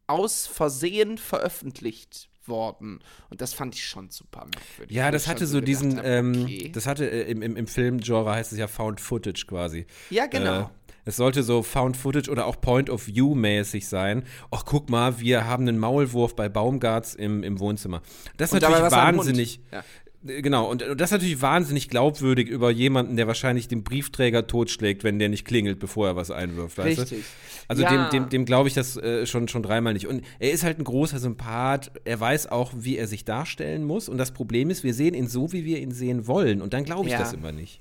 [0.07, 3.01] aus Versehen veröffentlicht worden.
[3.31, 4.95] Und das fand ich schon super merkwürdig.
[4.95, 6.71] Ja, das hatte schon so diesen, gedacht hab, ähm, okay.
[6.73, 9.87] das hatte äh, im, im, im Filmgenre heißt es ja Found Footage quasi.
[10.11, 10.63] Ja, genau.
[10.63, 10.67] Äh,
[11.05, 14.25] es sollte so Found Footage oder auch Point of View mäßig sein.
[14.51, 18.03] Ach, guck mal, wir haben einen Maulwurf bei Baumgarts im, im Wohnzimmer.
[18.37, 19.61] Das ist Und natürlich wahnsinnig.
[19.73, 19.83] Ja.
[20.27, 24.47] Äh, Genau, und, und das ist natürlich wahnsinnig glaubwürdig über jemanden, der wahrscheinlich den Briefträger
[24.47, 27.03] totschlägt, wenn der nicht klingelt, bevor er was einwirft, weißt du?
[27.03, 27.25] Richtig.
[27.69, 28.09] Also Ja.
[28.11, 30.07] dem, dem, dem glaube ich das äh, schon, schon dreimal nicht.
[30.07, 31.91] Und er ist halt ein großer Sympath.
[32.05, 34.09] Er weiß auch, wie er sich darstellen muss.
[34.09, 36.61] Und das Problem ist, wir sehen ihn so, wie wir ihn sehen wollen.
[36.63, 37.19] Und dann glaube ich Ja.
[37.19, 37.81] das immer nicht.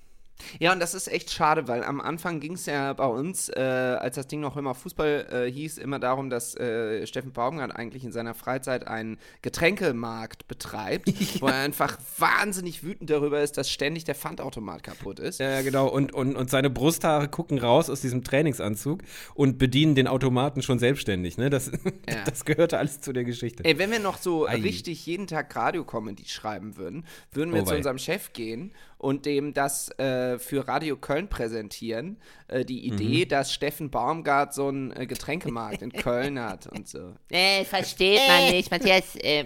[0.60, 3.60] Ja, und das ist echt schade, weil am Anfang ging es ja bei uns, äh,
[3.60, 8.04] als das Ding noch immer Fußball äh, hieß, immer darum, dass äh, Steffen Baumgart eigentlich
[8.04, 14.04] in seiner Freizeit einen Getränkemarkt betreibt, wo er einfach wahnsinnig wütend darüber ist, dass ständig
[14.04, 15.40] der Pfandautomat kaputt ist.
[15.40, 15.88] Ja, genau.
[15.88, 19.02] Und, und, und seine Brusthaare gucken raus aus diesem Trainingsanzug
[19.34, 21.38] und bedienen den Automaten schon selbstständig.
[21.38, 21.50] Ne?
[21.50, 21.72] Das,
[22.10, 22.24] Ja.
[22.26, 23.64] das gehörte alles zu der Geschichte.
[23.64, 24.56] Ey, wenn wir noch so Ei.
[24.56, 28.72] richtig jeden Tag Radio-Comedy schreiben würden, würden wir Oh zu unserem Chef gehen
[29.02, 32.18] und dem das äh, für Radio Köln präsentieren.
[32.48, 32.94] Äh, die Mhm.
[33.00, 37.14] Idee, dass Steffen Baumgart so einen äh, Getränkemarkt in Köln hat und so.
[37.32, 39.16] Äh, versteht man nicht, Matthias.
[39.16, 39.46] Äh,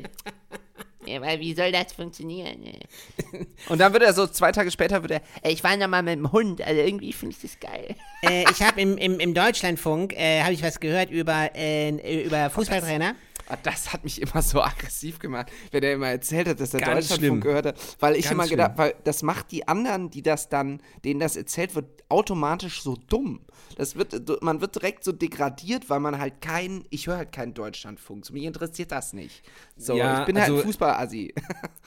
[1.05, 2.63] ja, weil wie soll das funktionieren?
[2.65, 6.03] Äh, Und dann wird er so, zwei Tage später wird er, ich war noch mal
[6.03, 7.95] mit dem Hund, also irgendwie finde ich das geil.
[8.23, 12.49] Äh, ich habe im, im, im Deutschlandfunk äh, habe ich was gehört über, äh, über
[12.49, 13.11] Fußballtrainer.
[13.13, 13.15] Ah,
[13.63, 17.07] Das hat mich immer so aggressiv gemacht, wenn er immer erzählt hat, dass er Ganz
[17.09, 17.41] Deutschlandfunk schlimm.
[17.41, 17.75] gehört hat.
[17.99, 18.77] Weil ich Ganz immer gedacht, schlimm.
[18.77, 23.41] weil das macht die anderen, die das dann, denen das erzählt wird, automatisch so dumm.
[23.77, 27.53] Das wird, man wird direkt so degradiert, weil man halt kein, ich höre halt keinen
[27.53, 28.29] Deutschlandfunk.
[28.31, 29.43] Mich interessiert das nicht.
[29.75, 31.33] So, Ja, ich bin also- halt ein Fußballassi.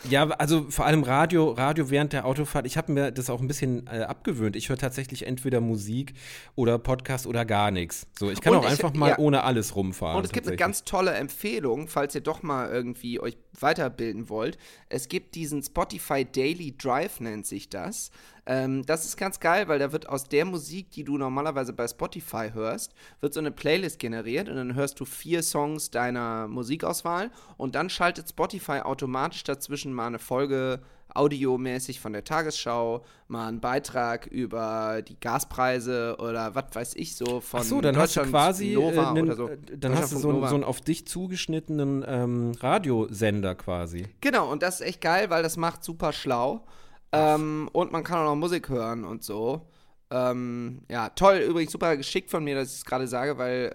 [0.09, 2.67] Ja, also vor allem Radio, Radio während der Autofahrt.
[2.67, 4.55] Ich habe mir das auch ein bisschen äh, abgewöhnt.
[4.55, 6.15] Ich höre tatsächlich entweder Musik
[6.55, 8.07] oder Podcast oder gar nichts.
[8.17, 9.19] So, ich kann Und auch ich- einfach mal ja.
[9.19, 10.17] ohne alles rumfahren.
[10.19, 14.57] Und es gibt eine ganz tolle Empfehlung, falls ihr doch mal irgendwie euch weiterbilden wollt.
[14.89, 18.11] Es gibt diesen Spotify Daily Drive, nennt sich das.
[18.51, 21.87] Ähm, das ist ganz geil, weil da wird aus der Musik, die du normalerweise bei
[21.87, 27.31] Spotify hörst, wird so eine Playlist generiert und dann hörst du vier Songs deiner Musikauswahl
[27.59, 30.81] und dann schaltet Spotify automatisch dazwischen mal eine Folge
[31.15, 37.41] audiomäßig von der Tagesschau, mal einen Beitrag über die Gaspreise oder was weiß ich so
[37.41, 39.49] von Ach so, dann hast du quasi, Nova äh, nen- oder so.
[39.49, 40.67] äh, dann hast du so, einen- so einen Nova.
[40.71, 44.07] auf dich zugeschnittenen ähm, Radiosender quasi.
[44.21, 46.65] Genau, und das ist echt geil, weil das macht super schlau.
[47.13, 49.67] Ähm, und man kann auch noch Musik hören und so.
[50.11, 53.71] Ähm, ja, toll, übrigens super geschickt von mir, dass ich es gerade sage, weil,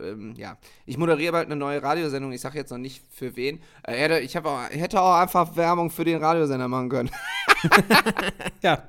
[0.00, 3.36] äh, ähm, ja, ich moderiere bald eine neue Radiosendung, ich sage jetzt noch nicht für
[3.36, 3.60] wen.
[3.86, 7.10] Äh, ich auch, hätte auch einfach Werbung für den Radiosender machen können.
[8.62, 8.82] Ja,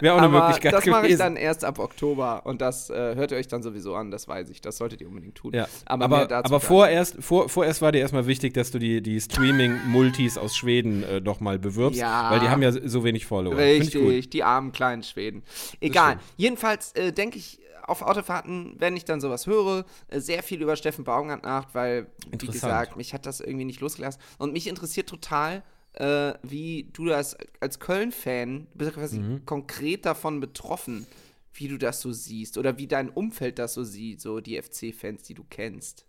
[0.00, 3.14] wäre auch eine Aber Möglichkeit das mache ich dann erst ab Oktober und das äh,
[3.14, 4.60] hört ihr euch dann sowieso an, das weiß ich.
[4.60, 5.52] Das solltet ihr unbedingt tun.
[5.52, 9.20] Ja, aber, aber, aber, vorerst, vor, vorerst war dir erstmal wichtig, dass du die, die
[9.20, 12.30] Streaming-Multis aus Schweden äh, nochmal bewirbst, Ja.
[12.30, 13.56] weil die haben ja so wenig Follower.
[13.56, 15.42] Richtig, die armen kleinen Schweden.
[15.80, 16.18] Egal.
[16.36, 20.76] Jedenfalls äh, denke ich auf Autofahrten, wenn ich dann sowas höre, äh, sehr viel über
[20.76, 24.20] Steffen Baumgart nach, weil, wie gesagt, mich hat das irgendwie nicht losgelassen.
[24.38, 25.62] Und mich interessiert total,
[25.94, 29.44] äh, wie du das als Köln-Fan, du bist ja quasi Mhm.
[29.46, 31.06] konkret davon betroffen,
[31.52, 35.24] wie du das so siehst oder wie dein Umfeld das so sieht, so die FC-Fans,
[35.24, 36.06] die du kennst.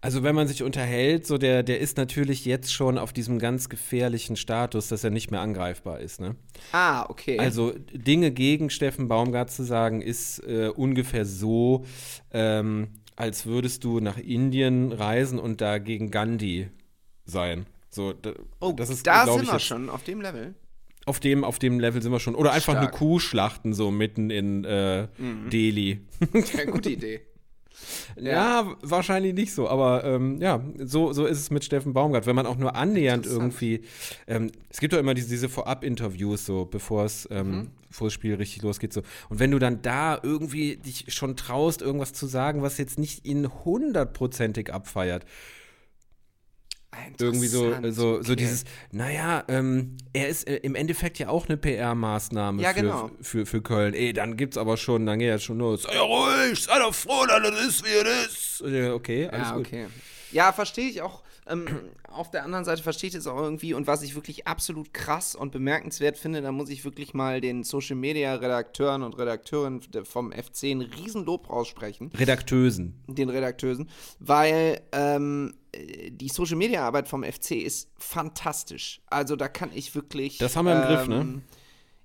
[0.00, 3.68] Also wenn man sich unterhält, so der, der ist natürlich jetzt schon auf diesem ganz
[3.68, 6.20] gefährlichen Status, dass er nicht mehr angreifbar ist.
[6.20, 6.36] Ne?
[6.72, 7.38] Ah, okay.
[7.38, 11.84] Also Dinge gegen Steffen Baumgart zu sagen, ist äh, ungefähr so,
[12.32, 16.68] ähm, als würdest du nach Indien reisen und da gegen Gandhi
[17.26, 17.66] sein.
[17.90, 20.54] So, da, oh, das ist, da sind ich, wir schon, auf dem Level.
[21.06, 22.34] Auf dem, auf dem Level sind wir schon.
[22.34, 22.88] Oder einfach Stark.
[22.88, 25.48] eine Kuh schlachten, so mitten in äh, Mhm.
[25.50, 26.00] Delhi.
[26.56, 27.20] Ja, gute Idee.
[28.20, 32.26] Ja, wahrscheinlich nicht so, aber ähm, ja, so, so ist es mit Steffen Baumgart.
[32.26, 33.82] Wenn man auch nur annähernd irgendwie,
[34.26, 37.70] ähm, es gibt doch immer diese, diese Vorab-Interviews, so bevor es, ähm, Mhm.
[38.00, 39.02] das Spiel richtig losgeht, so.
[39.28, 43.24] Und wenn du dann da irgendwie dich schon traust, irgendwas zu sagen, was jetzt nicht
[43.24, 45.24] ihn hundertprozentig abfeiert,
[47.18, 48.36] irgendwie so, so, so okay.
[48.36, 53.10] dieses, naja, ähm, er ist äh, im Endeffekt ja auch eine PR-Maßnahme Ja, für, genau.
[53.20, 53.94] für, für Köln.
[53.94, 55.82] Ey, dann gibt's aber schon, dann geht ja schon los.
[55.82, 58.62] Sei ruhig, sei doch froh, dass das ist, wie es ist.
[58.92, 59.66] Okay, alles Ja, gut.
[59.66, 59.86] okay.
[60.32, 61.22] Ja, verstehe ich auch.
[61.46, 61.66] Ähm,
[62.10, 63.72] auf der anderen Seite verstehe ich das auch irgendwie.
[63.72, 67.64] Und was ich wirklich absolut krass und bemerkenswert finde, da muss ich wirklich mal den
[67.64, 72.10] Social Media Redakteuren und Redakteurinnen vom FC ein Riesenlob raussprechen.
[72.18, 73.02] Redaktösen.
[73.06, 73.88] den Redakteusen,
[74.20, 75.67] weil ähm, äh,
[76.10, 79.00] die Social Media Arbeit vom FC ist fantastisch.
[79.06, 80.38] Also da kann ich wirklich.
[80.38, 81.20] Das haben wir im Griff, ne?
[81.20, 81.42] ähm,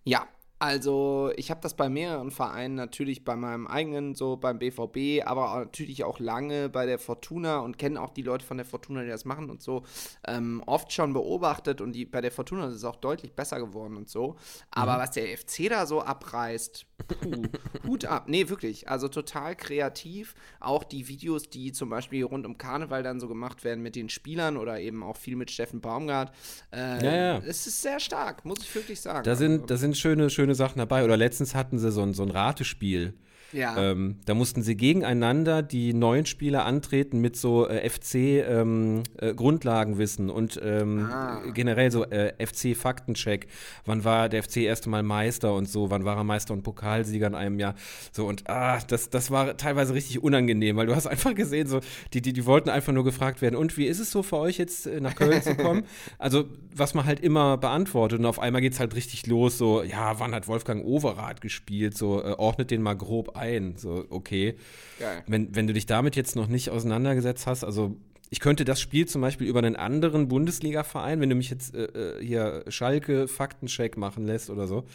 [0.03, 0.27] Ja,
[0.63, 5.59] also ich habe das bei mehreren Vereinen natürlich bei meinem eigenen, so beim BVB, aber
[5.59, 9.09] natürlich auch lange bei der Fortuna und kenne auch die Leute von der Fortuna, die
[9.09, 9.83] das machen und so,
[10.25, 13.97] ähm, oft schon beobachtet und die, bei der Fortuna ist es auch deutlich besser geworden
[13.97, 14.37] und so.
[14.71, 17.43] Aber was der FC da so abreißt, puh,
[17.87, 18.25] Hut ab.
[18.27, 18.89] Nee, wirklich.
[18.89, 20.35] Also total kreativ.
[20.59, 24.09] Auch die Videos, die zum Beispiel rund um Karneval dann so gemacht werden mit den
[24.09, 26.33] Spielern oder eben auch viel mit Steffen Baumgart.
[26.71, 27.37] Äh, Ja, ja.
[27.39, 29.23] Es ist sehr stark, muss ich wirklich sagen.
[29.23, 31.03] Da sind, da sind schöne, schöne Sachen dabei.
[31.03, 33.13] Oder letztens hatten sie so ein, so ein Ratespiel.
[33.53, 33.91] Ja.
[33.91, 41.07] Ähm, da mussten sie gegeneinander die neuen Spieler antreten mit so äh, FC-Grundlagenwissen und ähm,
[41.11, 41.41] Ah.
[41.53, 43.47] generell so äh, FC-Faktencheck.
[43.85, 45.89] Wann war der FC erste Mal Meister und so?
[45.89, 47.75] Wann war er Meister und Pokalsieger in einem Jahr?
[48.11, 51.79] So und ah, das, das war teilweise richtig unangenehm, weil du hast einfach gesehen, so
[52.13, 53.55] die, die, die wollten einfach nur gefragt werden.
[53.55, 55.83] Und wie ist es so für euch jetzt äh, nach Köln zu kommen?
[56.19, 59.57] Also was man halt immer beantwortet und auf einmal geht es halt richtig los.
[59.57, 61.97] So ja, wann hat Wolfgang Overath gespielt?
[61.97, 63.42] So äh, ordnet den mal grob ein.
[63.77, 64.55] So okay.
[64.99, 65.23] Geil.
[65.27, 67.97] Wenn, wenn du dich damit jetzt noch nicht auseinandergesetzt hast, also
[68.29, 71.83] ich könnte das Spiel zum Beispiel über einen anderen Bundesliga-Verein, wenn du mich jetzt äh,
[71.83, 74.85] äh, hier Schalke Faktencheck machen lässt oder so.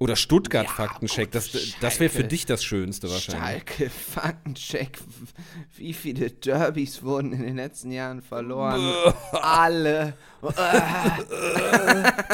[0.00, 3.44] Oder Stuttgart Ja, Faktencheck, gut, das, das wäre für dich das Schönste wahrscheinlich.
[3.44, 4.98] Schalke, Faktencheck.
[5.76, 8.80] Wie viele Derbys wurden in den letzten Jahren verloren?
[9.30, 10.14] Alle.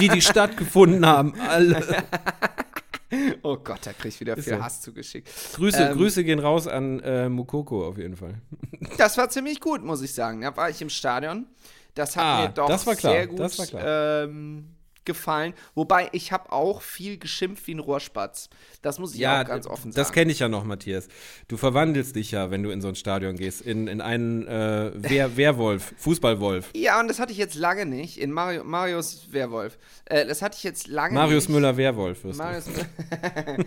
[0.00, 2.04] Die, die stattgefunden haben, alle.
[3.42, 4.62] Oh Gott, da krieg ich wieder Ist viel so.
[4.62, 5.28] Hass zugeschickt.
[5.54, 8.34] Grüße, Ähm, Grüße gehen raus an äh, Mukoko auf jeden Fall.
[8.96, 10.40] Das war ziemlich gut, muss ich sagen.
[10.42, 11.46] Da war ich im Stadion.
[11.94, 14.24] Das hat Ah, mir doch das war klar, sehr gut das war klar.
[14.24, 14.68] Ähm,
[15.10, 15.54] gefallen.
[15.74, 18.48] Wobei ich habe auch viel geschimpft wie ein Rohrspatz.
[18.82, 20.00] Das muss ich Ja, auch ganz offen sagen.
[20.00, 21.08] das kenne ich ja noch, Matthias.
[21.48, 24.92] Du verwandelst dich ja, wenn du in so ein Stadion gehst, in, in einen äh,
[24.94, 26.70] Wehr, Wehrwolf, Fußballwolf.
[26.74, 28.18] Ja, und das hatte ich jetzt lange nicht.
[28.18, 29.78] In Mario, Marius Werwolf.
[30.06, 31.54] Äh, das hatte ich jetzt lange Marius nicht.
[31.56, 32.42] Müller Wehrwolf wirst du.
[32.44, 32.86] Marius Müller.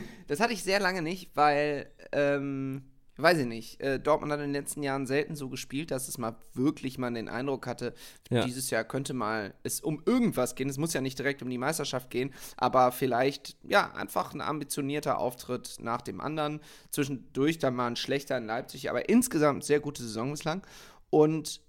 [0.28, 2.84] das hatte ich sehr lange nicht, weil, ähm,
[3.18, 6.18] weiß ich nicht, äh, Dortmund hat in den letzten Jahren selten so gespielt, dass es
[6.18, 7.94] mal wirklich mal den Eindruck hatte,
[8.30, 8.44] Ja.
[8.44, 10.68] dieses Jahr könnte mal es um irgendwas gehen.
[10.70, 15.20] Es muss ja nicht direkt um die Meisterschaft gehen, aber vielleicht, ja, einfach ein ambitionierter
[15.20, 16.60] Auftritt nach dem anderen.
[16.90, 20.66] Zwischendurch dann mal ein schlechter in Leipzig, aber insgesamt sehr gute Saison bislang.
[21.10, 21.62] Und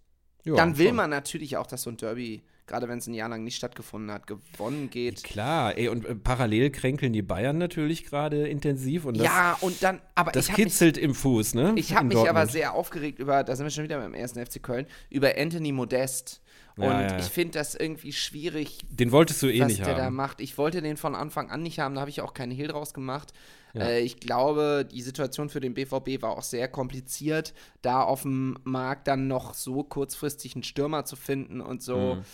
[0.44, 0.96] Ja, dann will schon.
[0.96, 4.10] man natürlich auch, dass so ein Derby, gerade wenn es ein Jahr lang nicht stattgefunden
[4.10, 5.22] hat, gewonnen geht.
[5.22, 9.82] Klar, ey, und äh, parallel kränkeln die Bayern natürlich gerade intensiv und das, ja, und
[9.82, 11.72] dann, aber das habe mich, kitzelt im Fuß, ne?
[11.76, 14.44] ich hab In mich aber sehr aufgeregt über, da sind wir schon wieder beim ersten
[14.44, 16.40] FC Köln, über Anthony Modest.
[16.76, 17.18] Und Ja, ja.
[17.18, 20.16] ich finde das irgendwie schwierig, Den wolltest du eh was nicht der da haben.
[20.16, 20.40] macht.
[20.40, 22.92] Ich wollte den von Anfang an nicht haben, da habe ich auch keinen Hehl draus
[22.94, 23.32] gemacht.
[23.76, 28.58] Äh, ich glaube, die Situation für den BVB war auch sehr kompliziert, da auf dem
[28.64, 32.16] Markt dann noch so kurzfristig einen Stürmer zu finden und so.
[32.16, 32.24] Mhm.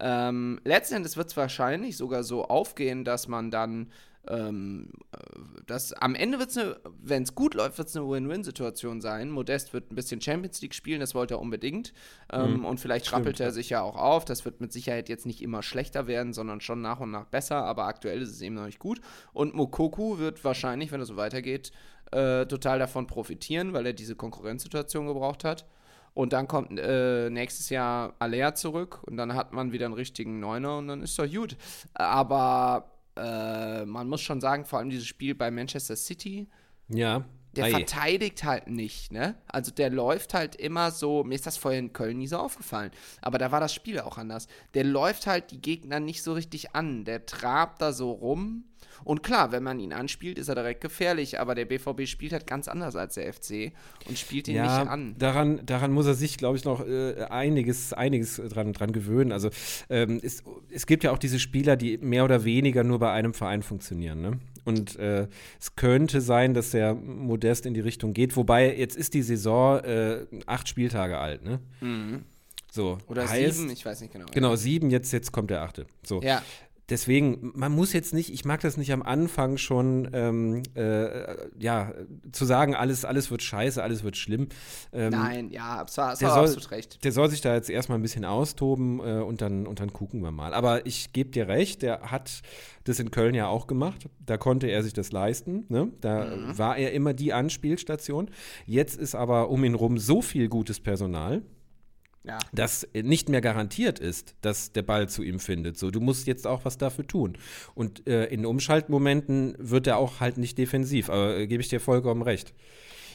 [0.00, 3.90] Ähm, letzten Endes wird es wahrscheinlich sogar so aufgehen, dass man dann
[4.28, 5.18] ähm, äh,
[5.66, 6.60] das am Ende wird es,
[7.00, 9.30] wenn es gut läuft, wird es eine Win-Win-Situation sein.
[9.30, 11.92] Modest wird ein bisschen Champions League spielen, das wollte er unbedingt.
[12.32, 14.24] Ähm, und vielleicht rappelt er sich ja auch auf.
[14.24, 17.64] Das wird mit Sicherheit jetzt nicht immer schlechter werden, sondern schon nach und nach besser.
[17.64, 19.00] Aber aktuell ist es eben noch nicht gut.
[19.32, 21.72] Und Mokoku wird wahrscheinlich, wenn es so weitergeht,
[22.12, 25.66] äh, total davon profitieren, weil er diese Konkurrenzsituation gebraucht hat.
[26.14, 30.40] Und dann kommt äh, nächstes Jahr Alea zurück und dann hat man wieder einen richtigen
[30.40, 31.56] Neuner und dann ist doch gut.
[31.94, 36.48] Aber äh, man muss schon sagen, vor allem dieses Spiel bei Manchester City,
[36.88, 37.24] Ja.
[37.56, 37.70] der Ei.
[37.70, 39.34] verteidigt halt nicht, ne?
[39.46, 42.90] Also der läuft halt immer so, mir ist das vorher in Köln nie so aufgefallen,
[43.22, 44.46] aber da war das Spiel auch anders.
[44.74, 48.64] Der läuft halt die Gegner nicht so richtig an, der trabt da so rum.
[49.04, 52.46] Und klar, wenn man ihn anspielt, ist er direkt gefährlich, aber der BVB spielt halt
[52.46, 53.72] ganz anders als der FC
[54.08, 55.14] und spielt ihn ja, nicht an.
[55.18, 59.32] Daran, daran muss er sich, glaube ich, noch äh, einiges, einiges dran, dran gewöhnen.
[59.32, 59.50] Also
[59.88, 63.34] ähm, es, es gibt ja auch diese Spieler, die mehr oder weniger nur bei einem
[63.34, 64.20] Verein funktionieren.
[64.20, 64.38] Ne?
[64.64, 65.26] Und äh,
[65.58, 68.36] es könnte sein, dass der Modest in die Richtung geht.
[68.36, 71.60] Wobei, jetzt ist die Saison äh, acht Spieltage alt, ne?
[72.70, 72.94] So.
[72.94, 73.00] Mhm.
[73.08, 74.26] Oder heißt, sieben, ich weiß nicht genau.
[74.32, 75.86] Genau, sieben, jetzt, jetzt kommt der achte.
[76.04, 76.20] So.
[76.22, 76.42] Ja.
[76.90, 81.92] Deswegen, man muss jetzt nicht, ich mag das nicht am Anfang schon, ähm, äh, ja,
[82.32, 84.48] zu sagen, alles, alles wird scheiße, alles wird schlimm.
[84.92, 87.04] Ähm, Nein, ja, absolut, der soll, absolut recht.
[87.04, 90.20] Der soll sich da jetzt erstmal ein bisschen austoben äh, und, dann, und dann gucken
[90.22, 90.52] wir mal.
[90.52, 92.42] Aber ich gebe dir recht, der hat
[92.84, 94.06] das in Köln ja auch gemacht.
[94.18, 95.64] Da konnte er sich das leisten.
[95.68, 95.92] Ne?
[96.00, 96.58] Da Mhm.
[96.58, 98.30] war er immer die Anspielstation.
[98.66, 101.42] Jetzt ist aber um ihn rum so viel gutes Personal
[102.22, 102.38] Ja.
[102.52, 105.78] dass nicht mehr garantiert ist, dass der Ball zu ihm findet.
[105.78, 107.38] So, du musst jetzt auch was dafür tun.
[107.74, 111.08] Und äh, in Umschaltmomenten wird er auch halt nicht defensiv.
[111.08, 112.52] Aber äh, gebe ich dir vollkommen recht.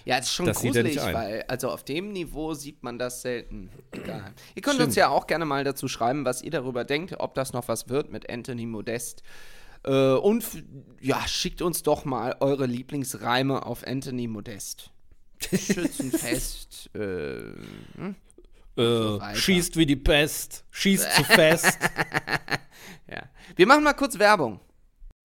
[0.05, 3.21] Ja, es ist schon Das sieht gruselig, weil also auf dem Niveau sieht man das
[3.23, 3.69] selten.
[3.91, 4.33] Egal.
[4.55, 4.87] Ihr könnt Stimmt.
[4.89, 7.89] uns ja auch gerne mal dazu schreiben, was ihr darüber denkt, ob das noch was
[7.89, 9.23] wird mit Anthony Modest.
[9.83, 10.45] Äh, und
[11.01, 14.91] ja, schickt uns doch mal eure Lieblingsreime auf Anthony Modest.
[15.39, 16.89] Schützenfest.
[16.95, 17.51] äh,
[18.77, 21.77] Äh, schießt wie die Pest, schießt zu fest.
[23.07, 23.23] ja.
[23.55, 24.59] Wir machen mal kurz Werbung.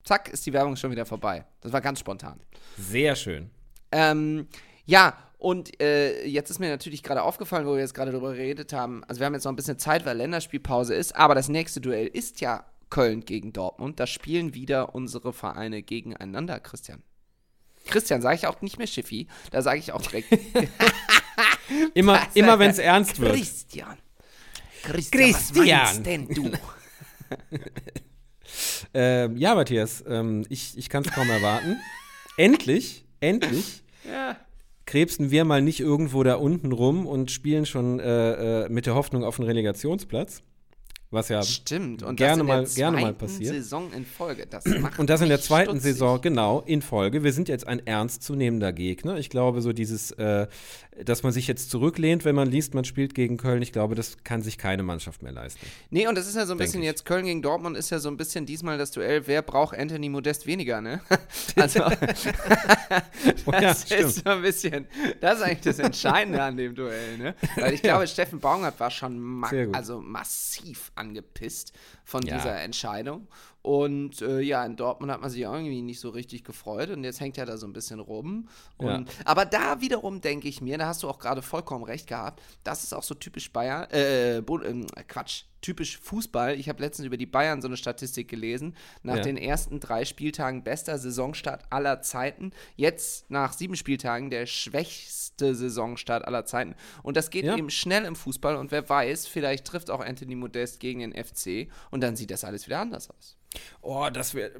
[0.04, 1.44] Zack, ist die Werbung schon wieder vorbei.
[1.60, 2.40] Das war ganz spontan.
[2.78, 3.50] Sehr schön.
[3.92, 4.48] Ähm,
[4.86, 8.72] ja, und äh, jetzt ist mir natürlich gerade aufgefallen, wo wir jetzt gerade drüber geredet
[8.72, 9.02] haben.
[9.04, 12.06] Also, wir haben jetzt noch ein bisschen Zeit, weil Länderspielpause ist, aber das nächste Duell
[12.06, 13.98] ist ja Köln gegen Dortmund.
[13.98, 17.02] Da spielen wieder unsere Vereine gegeneinander, Christian.
[17.86, 20.28] Christian, sage ich auch nicht mehr Schiffi, da sage ich auch direkt
[21.94, 23.34] Immer, immer wenn es ernst wird.
[23.34, 23.96] Christian.
[24.82, 25.78] Christian, was Christian.
[25.78, 26.50] meinst denn du?
[28.92, 31.76] Ähm, ja, Matthias, ähm, ich, ich kann es kaum erwarten.
[32.36, 34.36] endlich, endlich Ja.
[34.86, 38.96] krebsen wir mal nicht irgendwo da unten rum und spielen schon äh, äh, mit der
[38.96, 40.42] Hoffnung auf einen Relegationsplatz.
[41.12, 42.04] Was ja Stimmt.
[42.04, 43.52] Und Gerne mal- gerne mal passiert.
[43.52, 44.46] Saison in Folge.
[44.48, 45.92] Das macht Und das in der zweiten stutzig.
[45.94, 47.24] Saison, genau, in Folge.
[47.24, 49.16] Wir sind jetzt ein ernstzunehmender Gegner.
[49.18, 50.46] Ich glaube, so dieses, äh,
[51.04, 54.18] dass man sich jetzt zurücklehnt, wenn man liest, man spielt gegen Köln, ich glaube, das
[54.22, 55.66] kann sich keine Mannschaft mehr leisten.
[55.90, 56.86] Nee, und das ist ja so ein bisschen ich.
[56.86, 60.08] jetzt Köln gegen Dortmund ist ja so ein bisschen diesmal das Duell, wer braucht Anthony
[60.10, 61.00] Modest weniger, ne?
[61.56, 61.80] Also,
[63.50, 64.00] das stimmt.
[64.00, 64.86] ist so ein bisschen,
[65.20, 67.34] das ist eigentlich das Entscheidende an dem Duell, ne?
[67.56, 71.72] Weil ich glaube, Steffen Baumgart war schon ma also massiv angepisst
[72.04, 72.36] von Ja.
[72.36, 73.26] dieser Entscheidung.
[73.62, 77.20] Und äh, ja, in Dortmund hat man sich irgendwie nicht so richtig gefreut und jetzt
[77.20, 78.48] hängt er da so ein bisschen rum.
[78.78, 79.14] Und, Ja.
[79.26, 82.84] Aber da wiederum denke ich mir, da hast du auch gerade vollkommen recht gehabt, das
[82.84, 86.58] ist auch so typisch Bayern, äh, Bu- ähm, Quatsch, typisch Fußball.
[86.58, 88.74] Ich habe letztens über die Bayern so eine Statistik gelesen.
[89.02, 89.22] Nach Ja.
[89.22, 92.52] den ersten drei Spieltagen bester Saisonstart aller Zeiten.
[92.76, 96.74] Jetzt nach sieben Spieltagen der schwächste Saisonstart aller Zeiten.
[97.02, 97.56] Und das geht Ja.
[97.56, 101.68] eben schnell im Fußball und wer weiß, vielleicht trifft auch Anthony Modest gegen den FC
[101.90, 103.36] und dann sieht das alles wieder anders aus.
[103.82, 104.52] Oh, das wäre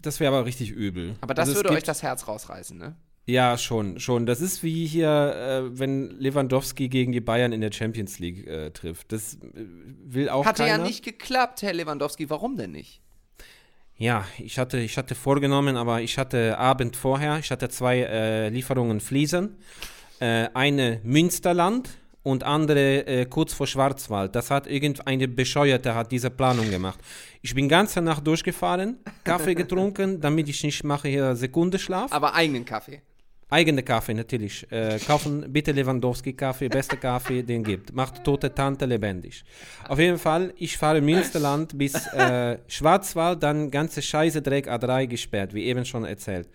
[0.00, 1.16] das wär aber richtig übel.
[1.20, 2.96] Aber das Also würde euch das Herz rausreißen, ne?
[3.28, 4.24] Ja, schon, schon.
[4.24, 5.06] Das ist wie hier,
[5.70, 9.12] äh, wenn Lewandowski gegen die Bayern in der Champions League äh, trifft.
[9.12, 9.38] Das äh,
[10.02, 10.78] will auch Hatte keiner.
[10.78, 12.30] ja nicht geklappt, Herr Lewandowski.
[12.30, 13.02] Warum denn nicht?
[13.96, 18.48] Ja, ich hatte, ich hatte vorgenommen, aber ich hatte Abend vorher, ich hatte zwei äh,
[18.48, 19.58] Lieferungen Fliesen.
[20.20, 21.90] Äh, eine Münsterland
[22.22, 24.34] und andere kurz vor Schwarzwald.
[24.34, 26.98] Das hat irgendeine Bescheuerte hat diese Planung gemacht.
[27.42, 32.12] Ich bin ganze Nacht durchgefahren, Kaffee getrunken, damit ich nicht mache hier Sekundenschlaf.
[32.12, 33.02] Aber eigenen Kaffee.
[33.50, 34.70] Eigene Kaffee natürlich.
[34.70, 37.94] Äh, kaufen bitte Lewandowski Kaffee, beste Kaffee, den gibt.
[37.94, 39.42] Macht tote Tante lebendig.
[39.88, 45.54] Auf jeden Fall, ich fahre Münsterland bis äh, Schwarzwald, dann ganze Scheiße Dreck A3 gesperrt,
[45.54, 46.48] wie eben schon erzählt.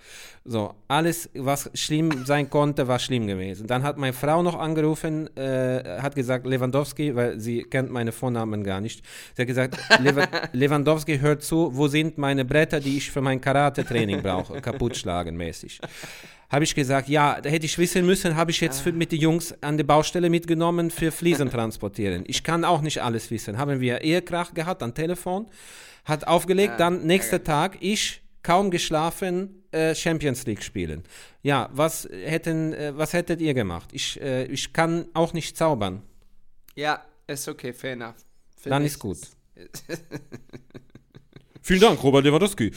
[0.45, 3.65] So, alles, was schlimm sein konnte, war schlimm gewesen.
[3.65, 8.63] Dann hat meine Frau noch angerufen, äh, hat gesagt, Lewandowski, weil sie kennt meine Vornamen
[8.63, 9.03] gar nicht.
[9.35, 13.41] Sie hat gesagt, Lewa Lewandowski, hört zu, wo sind meine Bretter, die ich für mein
[13.41, 15.79] Karate-Training brauche, kaputtschlagen mäßig.
[16.53, 19.19] Habe ich gesagt, ja, da hätte ich wissen müssen, habe ich jetzt für, mit den
[19.19, 22.25] Jungs an die Baustelle mitgenommen für Fliesen transportieren.
[22.27, 23.57] Ich kann auch nicht alles wissen.
[23.57, 25.47] Haben wir Ehekrach gehabt am Telefon,
[26.05, 31.01] hat aufgelegt, dann nächster Tag, ich kaum geschlafen, äh, Champions League spielen.
[31.41, 33.89] Ja, was hätten, äh, was hättet ihr gemacht?
[33.91, 36.03] Ich, äh, ich kann auch nicht zaubern.
[36.75, 38.17] Ja, ist okay, fair enough.
[38.57, 39.17] Find Dann ist gut.
[41.65, 42.71] Vielen Dank, Robert Lewandowski.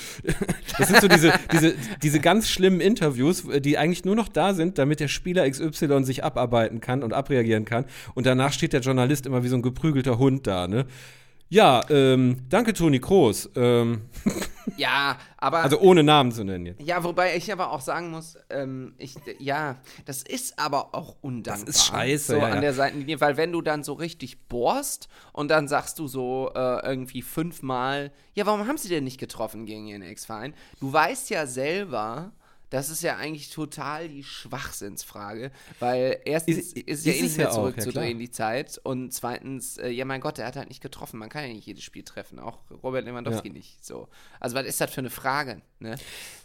[0.79, 4.79] Das sind so diese, diese, diese ganz schlimmen Interviews, die eigentlich nur noch da sind,
[4.79, 7.87] damit der Spieler XY sich abarbeiten kann und abreagieren kann.
[8.14, 10.87] Und danach steht der Journalist immer wie so ein geprügelter Hund da, ne?
[11.49, 13.51] Ja, ähm, danke, Toni Kroos.
[13.57, 14.03] Ähm,
[14.76, 15.59] Ja, aber.
[15.59, 16.81] Also ohne Namen zu nennen jetzt.
[16.83, 21.66] ja, wobei ich aber auch sagen muss, ähm, ich, ja, das ist aber auch undankbar.
[21.66, 25.09] Das ist scheiße, So ja, an der Seitenlinie, weil wenn du dann so richtig bohrst
[25.33, 29.66] und dann sagst du so äh, irgendwie fünfmal, ja, warum haben sie denn nicht getroffen
[29.66, 30.55] gegen ihren Ex-Verein?
[30.81, 32.33] Du weißt ja selber,
[32.70, 37.36] das ist ja eigentlich total die Schwachsinnsfrage, weil erstens Ist- ist, es ja eh nicht
[37.36, 38.80] mehr ja auch, ja, zurückzudrehen, die Zeit.
[38.82, 41.18] Und zweitens, äh, ja, mein Gott, der hat halt nicht getroffen.
[41.18, 43.55] Man kann ja nicht jedes Spiel treffen, auch Robert Lewandowski Ja.
[43.55, 43.84] nicht.
[43.84, 44.09] So.
[44.40, 45.62] Also, was ist das für eine Frage?
[45.78, 45.97] Ne?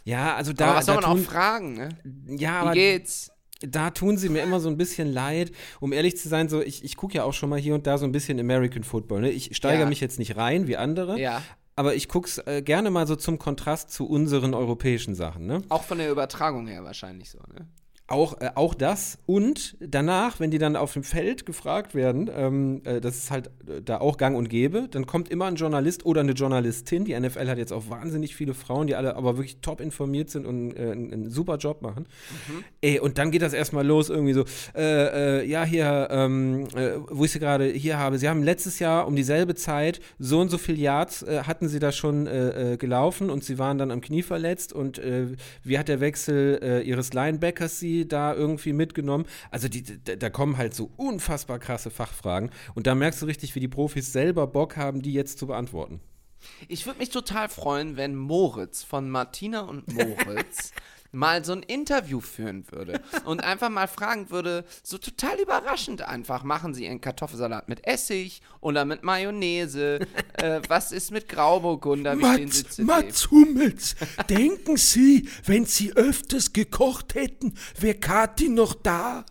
[0.04, 1.72] Ja, also da, aber was soll da man auch tun, fragen?
[1.74, 1.88] Ne?
[2.28, 3.30] ja, Wie aber geht's?
[3.60, 5.52] da tun sie mir immer so ein bisschen leid.
[5.80, 7.96] Um ehrlich zu sein, so ich, ich gucke ja auch schon mal hier und da
[7.98, 9.20] so ein bisschen American Football.
[9.20, 9.30] Ne?
[9.30, 9.88] Ich steigere Ja.
[9.88, 11.42] mich jetzt nicht rein wie andere, Ja.
[11.76, 15.46] Aber ich gucke es äh, gerne mal so zum Kontrast zu unseren europäischen Sachen.
[15.46, 15.62] Ne?
[15.68, 17.66] Auch von der Übertragung her wahrscheinlich so, ne?
[18.12, 22.82] Auch, äh, auch das und danach, wenn die dann auf dem Feld gefragt werden, ähm,
[22.84, 26.04] äh, das ist halt äh, da auch gang und gäbe, dann kommt immer ein Journalist
[26.04, 27.06] oder eine Journalistin.
[27.06, 30.44] Die NFL hat jetzt auch wahnsinnig viele Frauen, die alle aber wirklich top informiert sind
[30.44, 32.04] und äh, einen, einen super Job machen.
[32.82, 34.44] Ey, und dann geht das erstmal los, irgendwie so,
[34.74, 38.78] äh, äh, ja, hier, ähm, äh, wo ich sie gerade hier habe, sie haben letztes
[38.78, 42.28] Jahr um dieselbe Zeit so und so viel Yards hatten sie da schon
[42.78, 45.00] gelaufen und sie waren dann am Knie verletzt und
[45.64, 49.26] wie hat der Wechsel ihres Linebackers sie da irgendwie mitgenommen?
[49.50, 53.54] Also die, da, da kommen halt so unfassbar krasse Fachfragen und da merkst du richtig,
[53.54, 56.00] wie die Profis selber Bock haben, die jetzt zu beantworten.
[56.68, 60.72] Ich würde mich total freuen, wenn Moritz von Martina und Moritz
[61.12, 66.42] mal so ein Interview führen würde und einfach mal fragen würde, so total überraschend einfach,
[66.42, 70.00] machen Sie einen Kartoffelsalat mit Essig oder mit Mayonnaise?
[70.34, 72.18] äh, was ist mit Grauburgunder?
[72.18, 72.78] Wie Mats?
[72.78, 73.94] Mats Hummels,
[74.28, 79.24] denken Sie, wenn Sie öfters gekocht hätten, wäre Kathi noch da?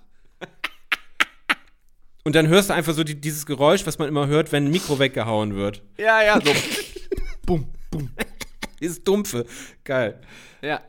[2.24, 4.72] Und dann hörst du einfach so die, dieses Geräusch, was man immer hört, wenn ein
[4.72, 5.82] Mikro weggehauen wird.
[5.98, 6.52] Ja, ja, so.
[7.46, 8.10] Bum, bum.
[8.80, 9.46] Dieses Dumpfe.
[9.84, 10.22] Geil.
[10.62, 10.82] Ja.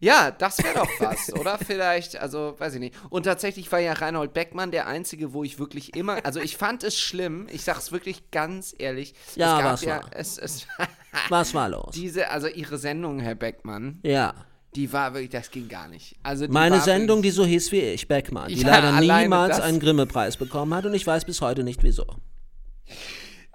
[0.00, 1.58] Ja, das wäre doch was, oder?
[1.58, 2.94] Vielleicht, also, weiß ich nicht.
[3.10, 6.82] Und tatsächlich war ja Reinhold Beckmann der Einzige, wo ich wirklich immer, also ich fand
[6.82, 9.14] es schlimm, ich sag's wirklich ganz ehrlich.
[9.36, 10.10] Ja, es was ja, war?
[10.12, 10.66] es, es,
[11.28, 11.92] Was war los?
[11.94, 14.34] diese, also ihre Sendung, Herr Beckmann, Ja.
[14.74, 16.16] die war wirklich, das ging gar nicht.
[16.22, 20.36] Also Meine Sendung, die so hieß wie ich, Beckmann, die Ja, leider niemals einen Grimme-Preis
[20.36, 22.04] bekommen hat und ich weiß bis heute nicht wieso.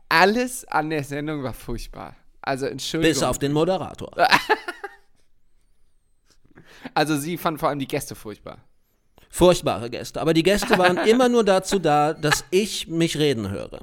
[0.08, 2.16] alles an der Sendung war furchtbar.
[2.42, 3.14] Also Entschuldigung.
[3.14, 4.12] Bis auf den Moderator.
[6.94, 8.60] Also sie fand vor allem die Gäste furchtbar.
[9.32, 10.20] Furchtbare Gäste.
[10.20, 13.82] Aber die Gäste waren immer nur dazu da, dass ich mich reden höre.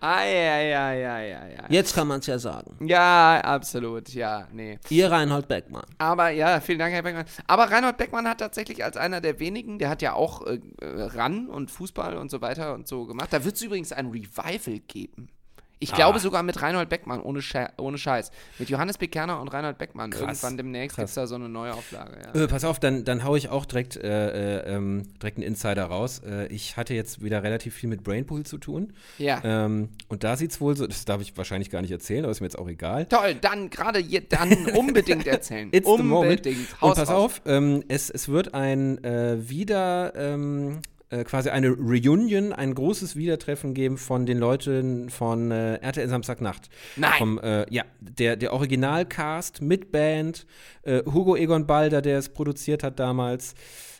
[0.00, 1.64] Ah, ja, ja, ja, ja, ja.
[1.70, 2.76] Jetzt kann man es ja sagen.
[2.86, 4.78] Ja, absolut, ja, nee.
[4.90, 5.86] Ihr Reinhold Beckmann.
[5.96, 7.24] Aber ja, vielen Dank, Herr Beckmann.
[7.46, 11.02] Aber Reinhold Beckmann hat tatsächlich als einer der wenigen, der hat ja auch äh, äh,
[11.04, 13.32] Ran und Fußball und so weiter und so gemacht.
[13.32, 15.30] Da wird es übrigens ein Revival geben.
[15.78, 15.96] Ich Ah.
[15.96, 18.30] glaube sogar mit Reinhold Beckmann, ohne, Sche ohne Scheiß.
[18.58, 20.10] Mit Johannes Bekerner und Reinhold Beckmann.
[20.12, 22.16] Irgendwann demnächst gibt es da so eine neue Auflage.
[22.34, 22.42] Ja.
[22.44, 25.84] Äh, pass auf, dann, dann hau ich auch direkt, äh, äh, ähm, direkt einen Insider
[25.84, 26.22] raus.
[26.26, 28.94] Äh, ich hatte jetzt wieder relativ viel mit Brainpool zu tun.
[29.18, 29.40] ja.
[29.44, 32.30] Ähm, und da sieht es wohl so, das darf ich wahrscheinlich gar nicht erzählen, aber
[32.32, 33.04] ist mir jetzt auch egal.
[33.06, 35.68] Toll, dann gerade dann unbedingt erzählen.
[35.72, 36.40] It's the moment.
[36.40, 36.72] unbedingt.
[36.80, 37.16] Und Haus pass raus.
[37.16, 40.78] auf, ähm, es, es wird ein äh, wieder ähm,
[41.10, 46.68] äh, quasi eine Reunion, ein großes Wiedertreffen geben von den Leuten von äh, RTL Samstagnacht.
[46.96, 47.12] Nein.
[47.18, 50.46] Vom, äh, ja, der, der Originalcast mit Band,
[50.82, 53.54] äh, Hugo Egon Balder, der es produziert hat damals.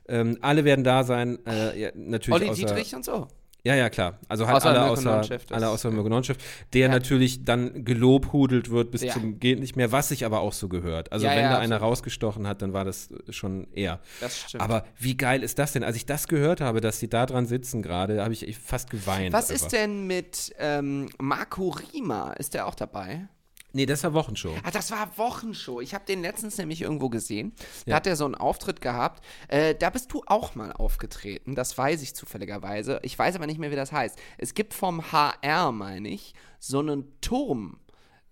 [0.09, 1.39] Ähm, alle werden da sein.
[1.47, 3.29] Äh, ja, natürlich Olli Dietrich und so.
[3.67, 4.21] Ja, ja, klar.
[4.29, 6.37] Also halt Außer alle außer, alle außer Mirko Nonchef,
[6.73, 9.13] der natürlich dann gelobhudelt wird bis Ja.
[9.13, 11.11] zum geht nicht mehr, was sich aber auch so gehört.
[11.11, 11.83] Also Ja, wenn ja, da einer absolut.
[11.91, 13.99] rausgestochen hat, dann war das schon eher.
[14.21, 14.63] Das stimmt.
[14.63, 15.83] Aber wie geil ist das denn?
[15.83, 19.33] Als ich das gehört habe, dass sie da dran sitzen gerade, habe ich fast geweint.
[19.33, 19.65] Was einfach.
[19.65, 22.35] ist denn mit ähm, Marco Rima?
[22.35, 23.27] Ist der auch dabei?
[23.77, 24.55] Nee, das war Wochenshow.
[24.65, 25.83] Ah, das war Wochenshow.
[25.83, 27.53] Ich habe den letztens nämlich irgendwo gesehen.
[27.85, 27.97] Da Ja.
[27.97, 29.23] hat er so einen Auftritt gehabt.
[29.49, 31.55] Äh, da bist du auch mal aufgetreten.
[31.55, 33.01] Das weiß ich zufälligerweise.
[33.03, 34.19] Ich weiß aber nicht mehr, wie das heißt.
[34.39, 37.79] Es gibt vom HR, meine ich, so einen Turm,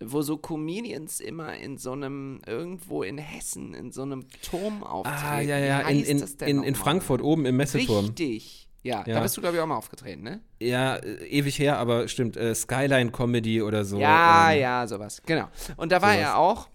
[0.03, 5.25] wo so Comedians immer in so einem, irgendwo in Hessen, in so einem Turm auftreten.
[5.27, 6.75] Ah, ja, ja, in, heißt in, das denn in, in?
[6.75, 8.07] Frankfurt oben im Messeturm.
[8.07, 8.64] Richtig.
[8.85, 9.15] Ja, Ja.
[9.15, 10.41] da bist du, glaube ich, auch mal aufgetreten, ne?
[10.61, 12.37] Ja, äh, ewig her, aber stimmt.
[12.37, 13.99] Äh, Skyline Comedy oder so.
[13.99, 15.21] Ja, ähm, ja, sowas.
[15.27, 15.49] Genau.
[15.77, 16.23] Und da war sowas.
[16.25, 16.69] er auch.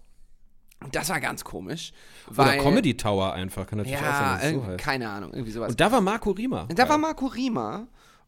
[0.92, 1.92] Das war ganz komisch.
[2.28, 4.78] Oder Weil, Comedy Tower einfach, kann natürlich auch sein, Ja, dass es so heißt.
[4.78, 5.70] keine Ahnung, irgendwie sowas.
[5.70, 6.62] Und da war Marco Rima.
[6.62, 7.86] Und da war Marco Rima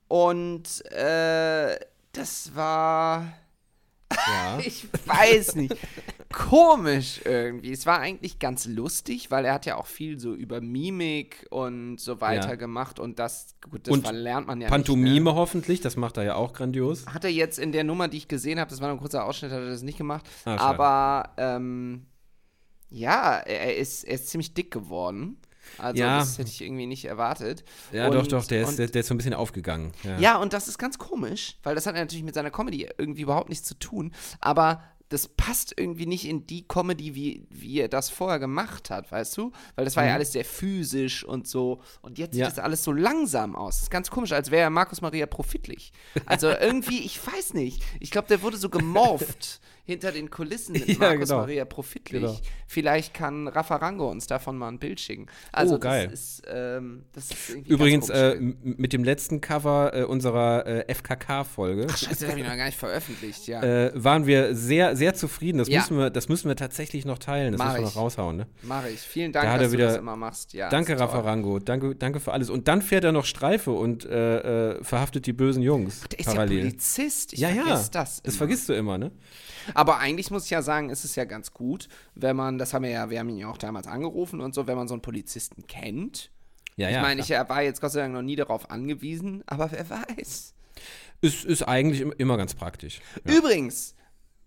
[0.09, 1.77] und äh,
[2.13, 3.27] das war.
[4.15, 4.59] Ja.
[4.65, 5.75] Ich weiß nicht.
[6.33, 7.73] Komisch irgendwie.
[7.73, 11.99] Es war eigentlich ganz lustig, weil er hat ja auch viel so über Mimik und
[11.99, 12.55] so weiter Ja.
[12.57, 15.25] gemacht und das, gut, das Und verlernt man ja Pantomime nicht.
[15.25, 15.35] Ne?
[15.35, 17.07] hoffentlich, das macht er ja auch grandios.
[17.07, 19.25] Hat er jetzt in der Nummer, die ich gesehen habe, das war nur ein kurzer
[19.25, 20.25] Ausschnitt, hat er das nicht gemacht.
[20.45, 22.07] Ah, aber ähm,
[22.89, 25.39] ja, er ist, er ist ziemlich dick geworden.
[25.79, 26.19] Also Ja.
[26.19, 27.65] das hätte ich irgendwie nicht erwartet.
[27.93, 29.93] Ja, Und- doch, doch, der ist, der ist so ein bisschen aufgegangen.
[30.03, 30.19] Ja.
[30.19, 33.49] Ja, und das ist ganz komisch, weil das hat natürlich mit seiner Comedy irgendwie überhaupt
[33.49, 34.13] nichts zu tun.
[34.41, 34.83] Aber
[35.13, 39.37] das passt irgendwie nicht in die Comedy, wie, wie er das vorher gemacht hat, weißt
[39.37, 39.53] du?
[39.77, 41.81] Weil das war ja alles sehr physisch und so.
[42.01, 42.41] Und jetzt Mhm.
[42.41, 42.47] Ja.
[42.49, 43.77] sieht das alles so langsam aus.
[43.77, 45.93] Das ist ganz komisch, als wäre Markus Maria profitlich.
[46.27, 47.83] Also irgendwie, ich weiß nicht.
[48.01, 51.41] Ich glaube, der wurde so gemorpht hinter den Kulissen mit Ja, Markus genau.
[51.41, 52.23] Maria profitlich.
[52.23, 52.37] Genau.
[52.69, 55.27] Vielleicht kann Rafa Rango uns davon mal ein Bild schicken.
[55.51, 56.09] Also Oh, geil.
[56.09, 61.89] Das ist, ähm, das ist Übrigens, äh, mit dem letzten Cover äh, unserer äh, FKK-Folge
[61.89, 63.63] Scheiße, das habe ich noch gar nicht veröffentlicht, ja.
[63.63, 65.59] äh, waren wir sehr, sehr zufrieden.
[65.59, 65.81] Das, Ja.
[65.81, 67.53] müssen wir, das müssen wir tatsächlich noch teilen.
[67.53, 67.95] Das Mach müssen wir ich.
[67.95, 68.37] noch raushauen.
[68.37, 68.47] Ne?
[68.63, 69.01] Mache ich.
[69.01, 70.53] Vielen Dank, Da dass er du wieder- das immer machst.
[70.53, 71.09] Ja, danke, ist toll.
[71.09, 71.59] Rafa Rango.
[71.59, 72.51] Danke, danke für alles.
[72.51, 76.27] Und dann fährt er noch Streife und äh, äh, verhaftet die bösen Jungs Der ist
[76.27, 76.61] ja parallel.
[76.61, 77.33] Polizist.
[77.33, 77.91] Ich ja, ja, das.
[77.91, 78.33] Das immer.
[78.35, 79.11] vergisst du immer, ne?
[79.75, 82.83] Aber eigentlich muss ich ja sagen, ist es ja ganz gut, wenn man, das haben
[82.85, 85.03] wir ja, wir haben ihn ja auch damals angerufen und so, wenn man so einen
[85.03, 86.31] Polizisten kennt.
[86.77, 87.03] Ja, ich ja.
[87.03, 87.43] meine, klar.
[87.43, 90.55] ich war jetzt Gott sei Dank noch nie darauf angewiesen, aber wer weiß.
[91.21, 93.01] ist, ist eigentlich im- immer ganz praktisch.
[93.27, 93.35] Ja.
[93.37, 93.95] Übrigens,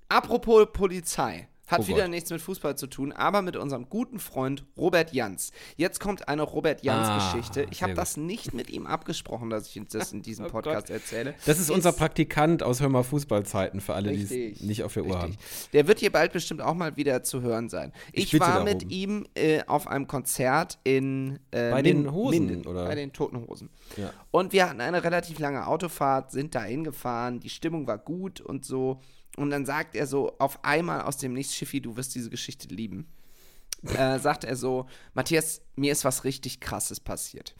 [0.09, 1.47] apropos Polizei.
[1.68, 2.09] Hat Oh wieder Gott.
[2.11, 5.51] nichts mit Fußball zu tun, aber mit unserem guten Freund Robert Jans.
[5.78, 7.63] Jetzt kommt eine Robert Jans-Geschichte.
[7.66, 10.89] Ah, ich habe das nicht mit ihm abgesprochen, dass ich das in diesem Oh Podcast
[10.91, 11.34] erzähle.
[11.45, 15.05] Das ist unser Praktikant aus Hör mal Fußballzeiten für alle, die es nicht auf der
[15.05, 15.32] Uhr haben.
[15.32, 15.70] Richtig.
[15.72, 17.91] Der wird hier bald bestimmt auch mal wieder zu hören sein.
[18.13, 18.66] Ich, bitte war darum.
[18.66, 22.86] mit ihm äh, auf einem Konzert in äh, Bei Min- den Hosen, Minden, oder?
[22.86, 23.70] Bei den Toten Hosen.
[23.97, 24.11] Ja.
[24.30, 28.66] Und wir hatten eine relativ lange Autofahrt, sind da hingefahren, die Stimmung war gut und
[28.66, 29.01] so.
[29.38, 32.67] Und dann sagt er so auf einmal aus dem Nichts, Schiffi, du wirst diese Geschichte
[32.73, 33.07] lieben.
[33.93, 37.53] Äh, sagt er so, Matthias, mir ist was richtig krasses passiert.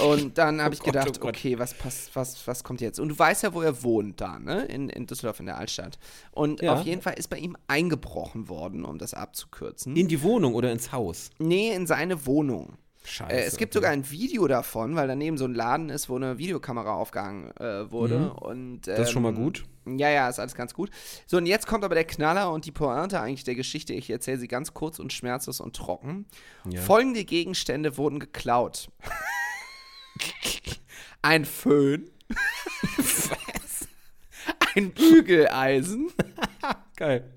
[0.00, 1.76] Und dann habe ich Oh Gott, gedacht, oh okay, was,
[2.14, 2.98] was, was kommt jetzt?
[2.98, 4.64] Und du weißt ja, wo er wohnt da, ne?
[4.64, 5.98] In, in Düsseldorf in der Altstadt.
[6.32, 6.72] Und Ja.
[6.72, 9.94] auf jeden Fall ist bei ihm eingebrochen worden, um das abzukürzen.
[9.94, 11.30] In die Wohnung oder ins Haus?
[11.38, 12.76] nee, in seine Wohnung.
[13.04, 13.32] Scheiße.
[13.32, 13.78] Äh, es gibt okay.
[13.78, 17.90] sogar ein Video davon, weil daneben so ein Laden ist, wo eine Videokamera aufgehangen äh,
[17.90, 18.32] wurde.
[18.34, 18.96] Und, ähm, Mhm.
[18.96, 19.64] Das ist schon mal gut.
[19.84, 20.90] Ja, ja, ist alles ganz gut.
[21.26, 23.94] So, und jetzt kommt aber der Knaller und die Pointe eigentlich der Geschichte.
[23.94, 26.26] Ich erzähle sie ganz kurz und schmerzlos und trocken.
[26.68, 26.80] Ja.
[26.80, 28.90] Folgende Gegenstände wurden geklaut.
[31.22, 32.10] ein Föhn.
[34.74, 36.12] ein Bügeleisen.
[36.96, 37.32] Geil.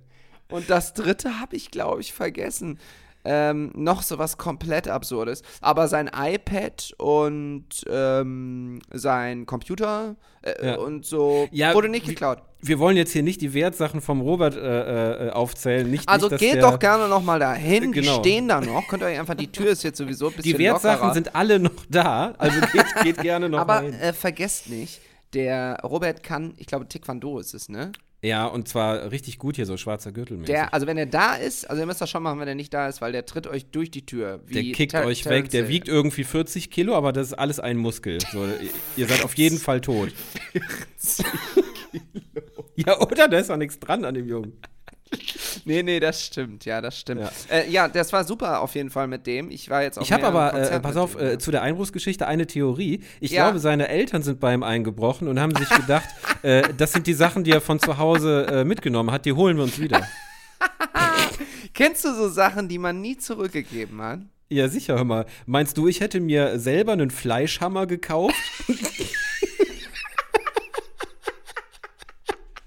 [0.50, 2.80] Und das dritte habe ich, glaube ich, vergessen.
[3.28, 5.42] Ähm, noch so was komplett Absurdes.
[5.62, 10.76] Aber sein iPad und ähm, sein Computer äh, Ja.
[10.78, 12.44] und so Ja, wurde nicht geklaut.
[12.62, 15.90] Wir wollen jetzt hier nicht die Wertsachen vom Robert äh, äh, aufzählen.
[15.90, 17.92] Nicht, Also nicht, geht doch gerne noch mal dahin.
[17.92, 18.20] Die Genau.
[18.20, 18.88] stehen da noch.
[18.88, 21.14] Könnt ihr euch einfach, die Tür ist jetzt sowieso ein bisschen Die Wertsachen lockerer.
[21.14, 22.34] sind alle noch da.
[22.38, 23.94] Also geht, geht gerne noch Aber mal hin.
[24.00, 25.00] äh, vergesst nicht,
[25.34, 27.92] der Robert kann, ich glaube, Taekwondo ist es, ne?
[28.26, 31.70] Ja, und zwar richtig gut hier, so schwarzer Gürtel Der, also wenn er da ist,
[31.70, 33.68] also ihr müsst das schon machen, wenn er nicht da ist, weil der tritt euch
[33.68, 34.40] durch die Tür.
[34.52, 37.60] Der kickt Ter- euch Terence weg, der wiegt irgendwie 40 Kilo, aber das ist alles
[37.60, 38.20] ein Muskel.
[38.32, 40.10] So, ihr- ihr seid auf jeden Fall tot.
[42.78, 43.28] Ja, oder?
[43.30, 44.54] Da ist doch nichts dran an dem Jungen.
[45.68, 47.22] Nee, nee, das stimmt, ja, das stimmt.
[47.22, 47.32] Ja.
[47.50, 49.50] Äh, ja das war super auf jeden Fall mit dem.
[49.50, 52.28] Ich war jetzt auch Ich habe aber, äh, Konzerten pass auf, äh, zu der Einbruchsgeschichte
[52.28, 53.02] eine Theorie.
[53.20, 53.46] Ich Ja.
[53.46, 56.08] glaube, seine Eltern sind bei ihm eingebrochen und haben sich gedacht,
[56.44, 59.58] äh, das sind die Sachen, die er von zu Hause äh, mitgenommen hat, die holen
[59.58, 60.08] wir uns wieder.
[61.74, 64.20] Kennst du so Sachen, die man nie zurückgegeben hat?
[64.50, 65.26] Ja, sicher, hör mal.
[65.48, 68.36] Meinst du, ich hätte mir selber einen Fleischhammer gekauft?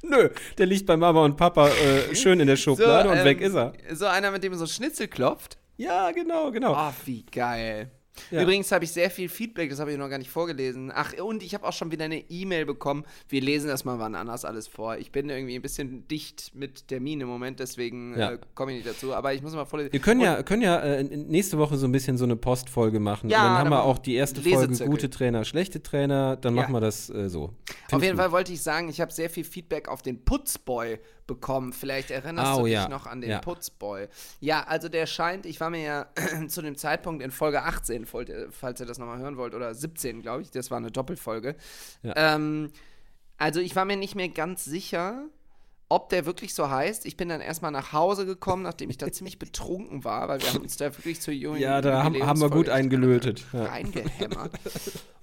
[0.09, 3.41] Nö, der liegt bei Mama und Papa äh, schön in der Schublade und ähm, weg
[3.41, 3.73] ist er.
[3.93, 5.59] So einer, mit dem so Schnitzel klopft.
[5.77, 6.75] Ja, genau, genau.
[6.75, 7.91] Oh, wie geil.
[8.31, 8.43] Ja.
[8.43, 10.91] Übrigens habe ich sehr viel Feedback, das habe ich noch gar nicht vorgelesen.
[10.95, 13.05] Ach, und ich habe auch schon wieder eine E-Mail bekommen.
[13.29, 14.97] Wir lesen das mal wann anders alles vor.
[14.97, 18.33] Ich bin irgendwie ein bisschen dicht mit Termin im Moment, deswegen Ja.
[18.33, 19.15] äh, komme ich nicht dazu.
[19.15, 19.93] Aber ich muss mal vorlesen.
[19.93, 23.01] Wir können Und- ja, können ja äh, nächste Woche so ein bisschen so eine Postfolge
[23.01, 23.31] machen.
[23.31, 26.37] Ja, und dann haben dann wir auch die erste Folge gute Trainer, schlechte Trainer.
[26.37, 26.63] Dann Ja.
[26.63, 27.45] machen wir das äh, so.
[27.45, 27.53] Auf
[27.89, 28.23] Find's jeden gut.
[28.25, 30.99] Fall wollte ich sagen, ich habe sehr viel Feedback auf den Putzboy
[31.29, 31.73] bekommen.
[31.73, 32.89] Vielleicht erinnerst Oh, du dich ja.
[32.89, 33.39] noch an den Ja.
[33.39, 34.09] Putzboy.
[34.41, 36.07] Ja, also der scheint, ich war mir ja
[36.49, 40.43] zu dem Zeitpunkt in Folge 18, falls ihr- das nochmal hören wollt, oder 17, glaube
[40.43, 41.55] ich, das war eine Doppelfolge.
[42.03, 42.15] Ja.
[42.35, 42.73] Ähm,
[43.37, 45.23] also ich war mir nicht mehr ganz sicher,
[45.91, 47.07] ob der wirklich so heißt.
[47.07, 50.49] Ich bin dann erstmal nach Hause gekommen, nachdem ich da ziemlich betrunken war, weil wir
[50.53, 53.45] haben uns da wirklich zur jungen Ja, da haben, haben wir gut eingelötet.
[53.53, 53.65] Ja.
[53.67, 54.53] reingehämmert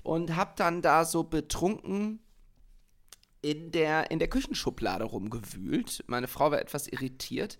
[0.03, 2.19] und hab dann da so betrunken
[3.45, 6.03] in der, in der Küchenschublade rumgewühlt.
[6.07, 7.59] Meine Frau war etwas irritiert,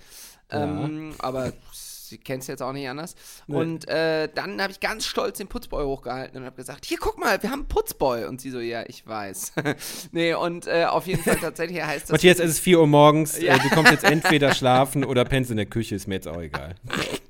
[0.50, 3.14] ähm, aber sie kennt es jetzt auch nicht anders.
[3.46, 7.20] Und äh, dann habe ich ganz stolz den Putzboy hochgehalten und habe gesagt, hier, guck
[7.20, 8.26] mal, wir haben einen Putzboy.
[8.26, 9.54] Und sie so, ja, ich weiß.
[10.12, 12.12] nee, und äh, auf jeden Fall tatsächlich heißt das...
[12.14, 13.40] Matthias, es ist 4 Uhr morgens.
[13.40, 13.56] Ja.
[13.56, 16.42] Äh, du kommst jetzt entweder schlafen oder pennst in der Küche, ist mir jetzt auch
[16.42, 16.74] egal.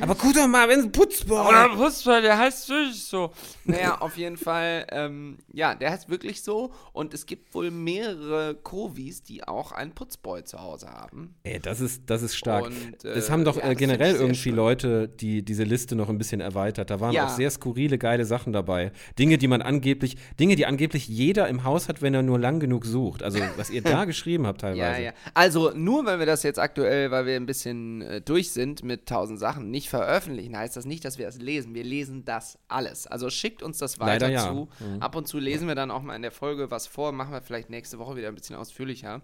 [0.00, 1.46] Aber guck doch mal, wenn es Putzboy.
[1.48, 3.30] Oder Putzboy, der heißt wirklich so.
[3.64, 6.72] Naja, auf jeden Fall, ähm, ja, der heißt wirklich so.
[6.92, 11.34] Und es gibt wohl mehrere Covis, die auch einen Putzboy zu Hause haben.
[11.44, 12.64] Ey, das ist, das ist stark.
[12.66, 14.56] Und, äh, es haben doch ja, äh, generell irgendwie schön.
[14.56, 16.90] Leute, die diese Liste noch ein bisschen erweitert.
[16.90, 17.26] Da waren Ja.
[17.26, 18.92] auch sehr skurrile, geile Sachen dabei.
[19.18, 22.60] Dinge, die man angeblich, Dinge, die angeblich jeder im Haus hat, wenn er nur lang
[22.60, 23.22] genug sucht.
[23.22, 24.80] Also, was ihr da geschrieben habt teilweise.
[25.02, 25.12] Ja, ja.
[25.34, 29.06] Also, nur weil wir das jetzt aktuell, weil wir ein bisschen äh, durch sind mit
[29.06, 31.74] tausend Sachen, nicht veröffentlichen, heißt das nicht, dass wir das lesen.
[31.74, 33.06] Wir lesen das alles.
[33.06, 34.42] Also schickt uns das weiter ja.
[34.48, 34.68] zu.
[35.00, 37.42] Ab und zu lesen wir dann auch mal in der Folge was vor, machen wir
[37.42, 39.22] vielleicht nächste Woche wieder ein bisschen ausführlicher.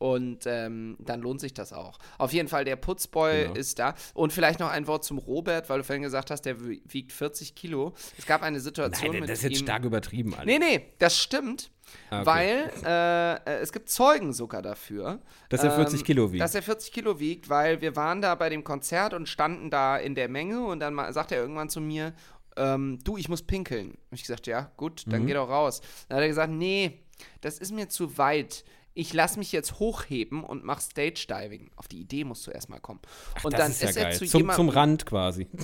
[0.00, 1.98] Und ähm, dann lohnt sich das auch.
[2.16, 3.54] Auf jeden Fall, der Putzboy Genau.
[3.54, 3.94] ist da.
[4.14, 7.12] Und vielleicht noch ein Wort zum Robert, weil du vorhin gesagt hast, der wi- wiegt
[7.12, 7.92] 40 Kilo.
[8.16, 9.64] Es gab eine Situation Nein, mit das ist jetzt ihm.
[9.66, 10.32] stark übertrieben.
[10.32, 10.46] Alter.
[10.46, 11.70] Nee, nee, das stimmt.
[12.08, 12.26] Ah, okay.
[12.26, 15.20] Weil äh, äh, es gibt Zeugen sogar dafür.
[15.50, 16.40] Dass er 40 Kilo wiegt.
[16.40, 19.98] Dass er 40 Kilo wiegt, weil wir waren da bei dem Konzert und standen da
[19.98, 22.14] in der Menge und dann sagt er irgendwann zu mir,
[22.56, 23.98] ähm, du, ich muss pinkeln.
[24.06, 25.10] Hab ich gesagt, ja, gut, Mhm.
[25.10, 25.82] dann geh doch raus.
[26.08, 27.02] Dann hat er gesagt, nee,
[27.42, 28.64] das ist mir zu weit.
[29.00, 31.70] Ich lass mich jetzt hochheben und mach Stage Diving.
[31.76, 33.00] Auf die Idee musst du erstmal kommen.
[33.42, 34.18] und das dann ist ja er geil.
[34.18, 35.48] zu Zum, jemandem zum Rand quasi.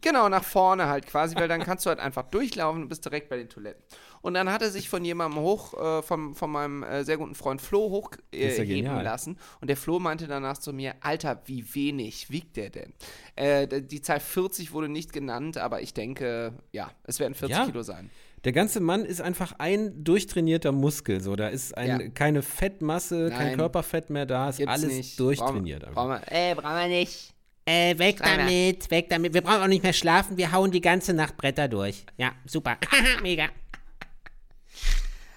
[0.00, 3.28] Genau, nach vorne halt quasi, weil dann kannst du halt einfach durchlaufen und bist direkt
[3.28, 3.82] bei den Toiletten.
[4.22, 7.34] Und dann hat er sich von jemandem hoch, äh, vom, von meinem äh, sehr guten
[7.34, 9.38] Freund Flo hochheben äh, ist lassen.
[9.60, 12.94] Und der Flo meinte danach zu mir, Alter, wie wenig wiegt der denn?
[13.34, 17.66] Äh, die Zahl 40 wurde nicht genannt, aber ich denke, ja, es werden 40 Ja.
[17.66, 18.08] Kilo sein.
[18.44, 21.20] Der ganze Mann ist einfach ein durchtrainierter Muskel.
[21.20, 22.08] So, da ist ein, Ja.
[22.10, 23.56] keine Fettmasse, kein Nein.
[23.58, 25.20] Körperfett mehr da, ist Gibt's alles nicht.
[25.20, 25.82] durchtrainiert.
[25.92, 27.34] Brauchen, brauchen wir, Äh, brauchen wir nicht.
[27.66, 28.38] Äh, weg Dreimal.
[28.46, 29.34] damit, weg damit.
[29.34, 32.04] Wir brauchen auch nicht mehr schlafen, wir hauen die ganze Nacht Bretter durch.
[32.16, 32.78] Ja, super.
[33.22, 33.48] Mega.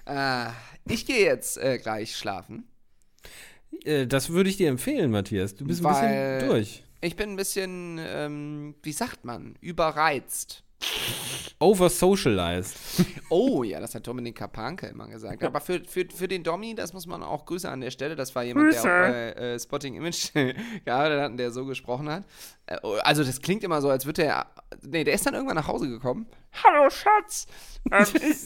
[0.05, 0.49] äh,
[0.87, 2.65] ich gehe jetzt äh, gleich schlafen.
[3.83, 5.55] Äh, das würde ich dir empfehlen, Matthias.
[5.55, 6.83] Du bist ein Weil- bisschen durch.
[7.03, 10.63] Ich bin ein bisschen, ähm, wie sagt man, überreizt.
[11.61, 12.77] Over-socialized.
[13.33, 15.41] Oh, ja, das hat Dominik Kapanke immer gesagt.
[15.41, 18.17] Aber für, für, für den Domi, das muss man auch Grüße an der Stelle.
[18.17, 20.33] Das war jemand, der auch bei äh, Spotting Image
[20.85, 22.25] gearbeitet hat und der so gesprochen hat.
[22.65, 24.47] Äh, also, das klingt immer so, als würde er.
[24.81, 26.27] Nee, der ist dann irgendwann nach Hause gekommen.
[26.61, 27.47] Hallo Schatz.
[27.89, 28.05] Ähm,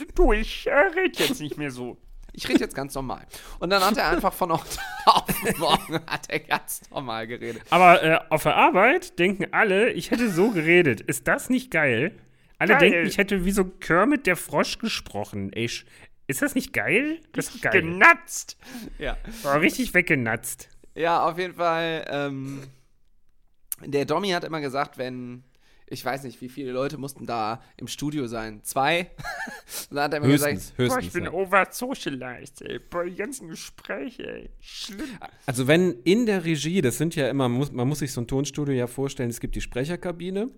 [0.15, 1.97] du, ich äh, red jetzt nicht mehr so.
[2.31, 3.25] Ich rede jetzt ganz normal.
[3.59, 7.63] Und dann hat er einfach von heute auf morgen hat er ganz normal geredet.
[7.71, 11.01] Aber äh, auf der Arbeit denken alle, ich hätte so geredet.
[11.01, 12.11] Ist das nicht geil?
[12.57, 12.89] Alle Geil.
[12.89, 15.51] denken, ich hätte wie so Kermit der Frosch gesprochen.
[15.53, 15.69] Ey,
[16.27, 17.19] ist das nicht geil?
[17.33, 17.81] Das ist geil.
[17.81, 18.57] Genatzt.
[18.97, 19.17] Ja.
[19.43, 20.69] War richtig weggenatzt.
[20.95, 22.05] Ja, auf jeden Fall.
[22.09, 22.63] Ähm,
[23.83, 25.43] der Domi hat immer gesagt, wenn.
[25.87, 28.61] Ich weiß nicht, wie viele Leute mussten da im Studio sein.
[28.63, 29.01] Zwei?
[29.01, 29.07] Und
[29.97, 31.13] dann hat er Höchstens, gesagt, Boah, ich höchstens.
[31.13, 31.31] bin Ja.
[31.33, 32.79] oversocialized, ey.
[32.79, 34.49] Bei den ganzen Gesprächen, ey.
[34.59, 35.05] Schlimm.
[35.45, 38.21] Also wenn in der Regie, das sind ja immer, man muss, man muss sich so
[38.21, 40.49] ein Tonstudio ja vorstellen, es gibt die Sprecherkabine,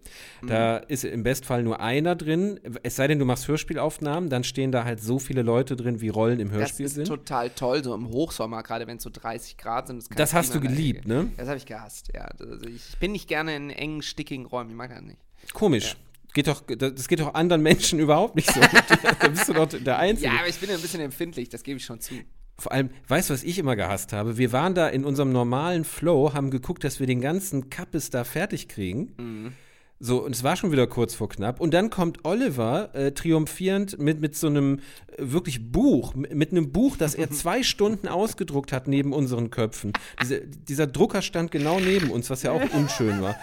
[0.48, 4.72] da ist im Bestfall nur einer drin, es sei denn, du machst Hörspielaufnahmen, dann stehen
[4.72, 7.08] da halt so viele Leute drin, wie Rollen im das Hörspiel ist sind.
[7.08, 9.98] total toll, so im Hochsommer, gerade wenn es so 30 Grad sind.
[9.98, 11.32] ist keine Das hast du geliebt, ne?
[11.36, 12.22] Das habe ich gehasst, ja.
[12.22, 15.17] Also ich bin nicht gerne in engen, stickigen Räumen, ich mag das nicht.
[15.54, 15.96] Komisch.
[16.34, 18.60] Geht doch, das geht doch anderen Menschen überhaupt nicht so.
[18.60, 20.28] da bist du doch der Einzige.
[20.28, 22.16] Ja, aber ich bin ein bisschen empfindlich, das gebe ich schon zu.
[22.60, 24.38] Vor allem, weißt du, was ich immer gehasst habe?
[24.38, 28.24] Wir waren da in unserem normalen Flow, haben geguckt, dass wir den ganzen Kappes da
[28.24, 29.14] fertig kriegen.
[29.18, 29.54] Mhm.
[30.00, 31.60] So, und es war schon wieder kurz vor knapp.
[31.60, 36.52] Und dann kommt Oliver äh, triumphierend mit, mit so einem äh, wirklich Buch, mit, mit
[36.52, 39.94] einem Buch, das er zwei Stunden ausgedruckt hat neben unseren Köpfen.
[40.22, 43.36] Diese, dieser Drucker stand genau neben uns, was ja auch unschön war.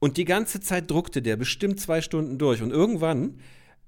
[0.00, 2.62] Und die ganze Zeit druckte der bestimmt zwei Stunden durch.
[2.62, 3.40] Und irgendwann,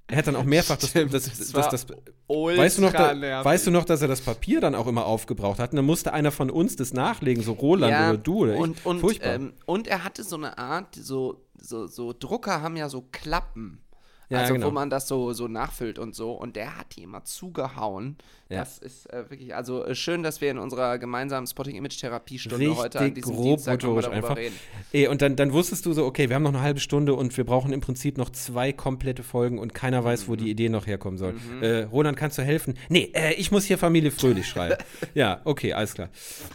[0.09, 1.87] er hat dann auch mehrfach das, Stimmt, das, das das, war das,
[2.29, 5.59] Weißt du, noch, da, weißt du noch, dass er das Papier dann auch immer aufgebraucht
[5.59, 5.71] hat?
[5.71, 8.61] Und dann musste einer von uns das nachlegen, so Roland ja, oder du oder ich.
[8.61, 9.35] und, und, Furchtbar.
[9.35, 13.83] ähm, und er hatte so eine Art, so, so, so Drucker haben ja so Klappen.
[14.31, 14.69] Ja, also genau.
[14.69, 16.33] wo man das so, so nachfüllt und so.
[16.33, 18.17] Und der hat die immer zugehauen.
[18.49, 18.61] Ja.
[18.61, 22.77] Das ist äh, wirklich, also äh, schön, dass wir in unserer gemeinsamen Spotting Image Therapiestunde
[22.77, 24.37] heute an diesem grob Dienstag darüber einfach.
[24.37, 24.55] reden.
[24.93, 27.37] Ey, und dann, dann wusstest du so, okay, wir haben noch eine halbe Stunde und
[27.37, 30.37] wir brauchen im Prinzip noch zwei komplette Folgen und keiner weiß, wo Mhm.
[30.39, 31.35] die Idee noch herkommen soll.
[31.61, 32.75] Äh, Roland, kannst du helfen?
[32.89, 34.77] Nee, äh, ich muss hier Familie Fröhlich schreiben.
[35.15, 36.09] ja, okay, alles klar.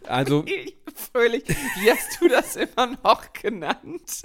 [0.08, 0.44] Also,
[0.96, 4.24] Fröhlich, wie hast du das immer noch genannt?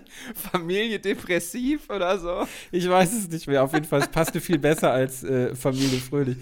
[0.34, 2.46] Familie depressiv oder so.
[2.70, 3.62] Ich weiß es nicht mehr.
[3.62, 6.36] Auf jeden Fall, es passte viel besser als äh, Familie Fröhlich.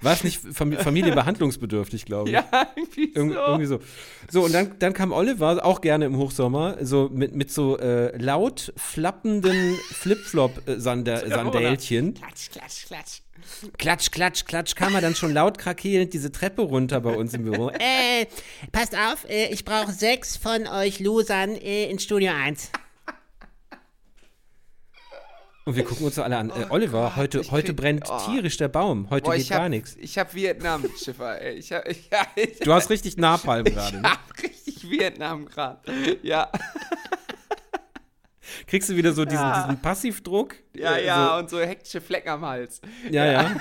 [0.00, 2.34] War es nicht Fam Familie behandlungsbedürftig, glaube ich?
[2.34, 3.38] Ja, irgendwie Irg so.
[3.38, 3.78] Irgendwie so.
[4.30, 8.16] So, und dann, dann kam Oliver, auch gerne im Hochsommer, so mit, mit so äh,
[8.16, 12.14] laut flappenden Flipflop-Sandälchen.
[12.14, 13.20] Klatsch, klatsch, klatsch.
[13.78, 17.44] Klatsch, klatsch, klatsch, kam er dann schon laut krakelnd diese Treppe runter bei uns im
[17.44, 17.70] Büro.
[17.78, 18.26] Äh,
[18.72, 22.70] passt auf, äh, ich brauche sechs von euch Losern äh, in Studio 1.
[25.64, 26.50] Und wir gucken uns so alle an.
[26.50, 28.18] Äh, Oliver, heute, ich heute krieg- brennt oh.
[28.26, 29.08] tierisch der Baum.
[29.10, 29.96] Heute Boah, geht ich gar hab, nichts.
[30.00, 31.54] ich hab Vietnam, Schiffer, ey.
[31.54, 33.96] Ich hab, ich, ja, ich, Du hast richtig Napalm gerade.
[33.96, 34.10] ich Ne?
[34.10, 36.18] hab richtig Vietnam gerade.
[36.22, 36.50] Ja,
[38.66, 39.62] Kriegst du wieder so diesen, Ja.
[39.66, 40.54] diesen Passivdruck?
[40.74, 42.80] ja, Äh, ja, und so hektische Flecken am Hals.
[43.06, 43.56] So, ja, ja.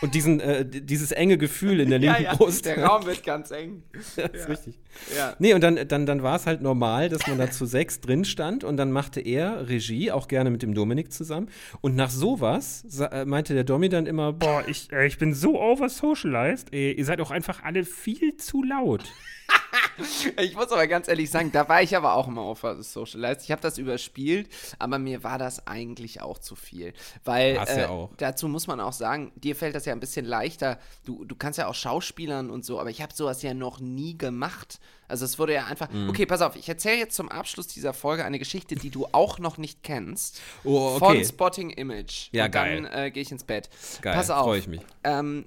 [0.00, 2.66] Und diesen, äh, dieses enge Gefühl in der Ja, linken ja, Brust.
[2.66, 3.84] der Raum wird ganz eng.
[3.92, 4.74] das ist richtig.
[5.16, 5.36] Ja.
[5.38, 8.24] Nee, und dann, dann, dann war es halt normal, dass man da zu sechs drin
[8.24, 11.48] stand und dann machte er Regie, auch gerne mit dem Dominik zusammen.
[11.82, 15.60] Und nach sowas äh, meinte der Domi dann immer, boah, ich, äh, ich bin so
[15.62, 16.74] oversocialized.
[16.74, 19.04] Äh, ihr seid auch einfach alle viel zu laut.
[20.38, 23.44] Ich muss aber ganz ehrlich sagen, da war ich aber auch immer auf Socialized.
[23.44, 26.92] Ich habe das überspielt, aber mir war das eigentlich auch zu viel.
[27.24, 28.10] Weil War's äh, ja auch.
[28.16, 30.78] dazu muss man auch sagen, dir fällt das ja ein bisschen leichter.
[31.04, 34.16] Du, du kannst ja auch Schauspielern und so, aber ich habe sowas ja noch nie
[34.16, 34.80] gemacht.
[35.08, 35.90] Also es wurde ja einfach.
[35.90, 36.08] Mhm.
[36.08, 39.38] Okay, pass auf, ich erzähle jetzt zum Abschluss dieser Folge eine Geschichte, die du auch
[39.38, 40.40] noch nicht kennst.
[40.64, 41.24] Oh, Von okay.
[41.24, 42.28] Spotting Image.
[42.32, 42.82] Ja, und geil.
[42.82, 43.68] Dann äh, gehe ich ins Bett.
[44.00, 44.44] Geil, Pass auf.
[44.44, 44.80] freu ich mich.
[45.04, 45.44] Ähm,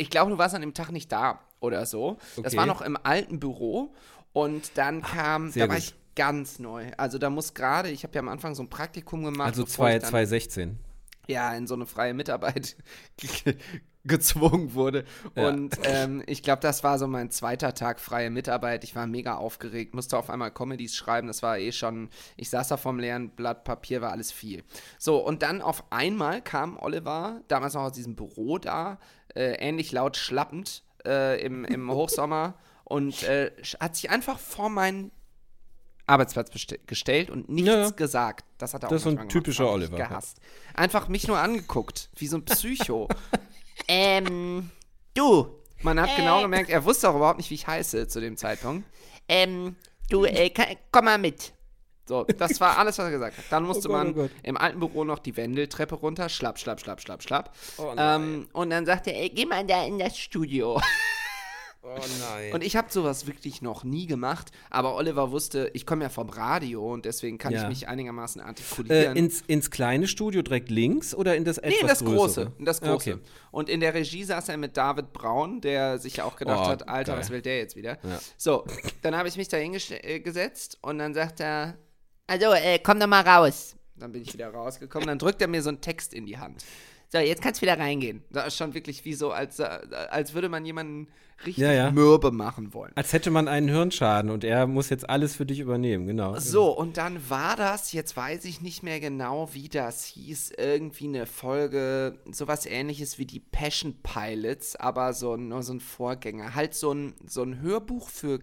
[0.00, 2.16] ich glaube, du warst an dem Tag nicht da oder so.
[2.36, 2.56] Das Okay.
[2.56, 3.94] war noch im alten Büro
[4.32, 6.90] und dann kam, sehr da war ich ganz neu.
[6.96, 9.48] Also da muss gerade, ich habe ja am Anfang so ein Praktikum gemacht.
[9.48, 10.78] also bevor zwei- ich dann, 2016.
[11.28, 12.76] Ja, in so eine freie Mitarbeit
[14.04, 15.04] gezwungen wurde.
[15.34, 15.48] Ja.
[15.48, 18.84] Und ähm, ich glaube, das war so mein zweiter Tag freie Mitarbeit.
[18.84, 21.26] Ich war mega aufgeregt, musste auf einmal Comedies schreiben.
[21.26, 24.64] Das war eh schon, ich saß da vom leeren Blatt Papier, war alles viel.
[24.98, 28.98] So, und dann auf einmal kam Oliver, damals noch aus diesem Büro da,
[29.34, 35.12] äh, ähnlich laut schlappend äh, im, im Hochsommer und äh, hat sich einfach vor meinen
[36.06, 36.50] Arbeitsplatz
[36.86, 38.44] gestellt und nichts Ja, gesagt.
[38.58, 39.28] Das hat er auch Das ist ein gemacht.
[39.28, 39.96] typischer ich Oliver.
[39.96, 40.40] Gehasst.
[40.74, 43.06] Einfach mich nur angeguckt, wie so ein Psycho.
[43.88, 44.70] Ähm,
[45.14, 45.46] du,
[45.82, 46.16] Man hat Äh.
[46.16, 48.86] genau gemerkt, er wusste auch überhaupt nicht, wie ich heiße zu dem Zeitpunkt.
[49.28, 49.76] ähm,
[50.08, 51.52] du, äh, kann, komm mal mit.
[52.06, 53.44] So, das war alles, was er gesagt hat.
[53.50, 56.80] Dann musste Oh Gott, man oh im alten Büro noch die Wendeltreppe runter, schlapp, schlapp,
[56.80, 57.54] schlapp, schlapp, schlapp.
[57.78, 60.80] Oh ähm, und dann sagte er, Äh, geh mal da in das Studio.
[61.82, 62.52] Oh nein.
[62.52, 66.28] und ich habe sowas wirklich noch nie gemacht, aber Oliver wusste, ich komme ja vom
[66.28, 67.68] Radio und deswegen kann ich Ja.
[67.68, 69.16] mich einigermaßen äh, artikulieren.
[69.16, 72.16] ins, ins kleine Studio direkt links oder in das etwas Nee, in das größere?
[72.46, 72.52] Große.
[72.58, 73.14] In das Ah, Große.
[73.14, 73.22] okay.
[73.50, 76.68] Und in der Regie saß er mit David Braun, der sich ja auch gedacht Oh,
[76.68, 77.20] hat, Alter, geil.
[77.22, 77.96] was will der jetzt wieder?
[78.02, 78.20] Ja.
[78.36, 78.66] So,
[79.00, 81.78] dann habe ich mich da hingesetzt und dann sagt er,
[82.26, 83.74] Also, äh, komm doch mal raus.
[83.96, 86.62] dann bin ich wieder rausgekommen, dann drückt er mir so einen Text in die Hand.
[87.12, 88.22] So, jetzt kannst du wieder reingehen.
[88.30, 89.64] Da ist schon wirklich wie so, als, äh,
[90.10, 91.08] als würde man jemanden
[91.44, 91.90] richtig Ja, ja.
[91.90, 92.92] mürbe machen wollen.
[92.94, 96.38] Als hätte man einen Hirnschaden und er muss jetzt alles für dich übernehmen, genau.
[96.38, 101.08] So, und dann war das, jetzt weiß ich nicht mehr genau, wie das hieß, irgendwie
[101.08, 106.54] eine Folge, sowas ähnliches wie die Passion Pilots, aber so, ein- nur so ein Vorgänger.
[106.54, 108.38] Halt so ein, so ein Hörbuch für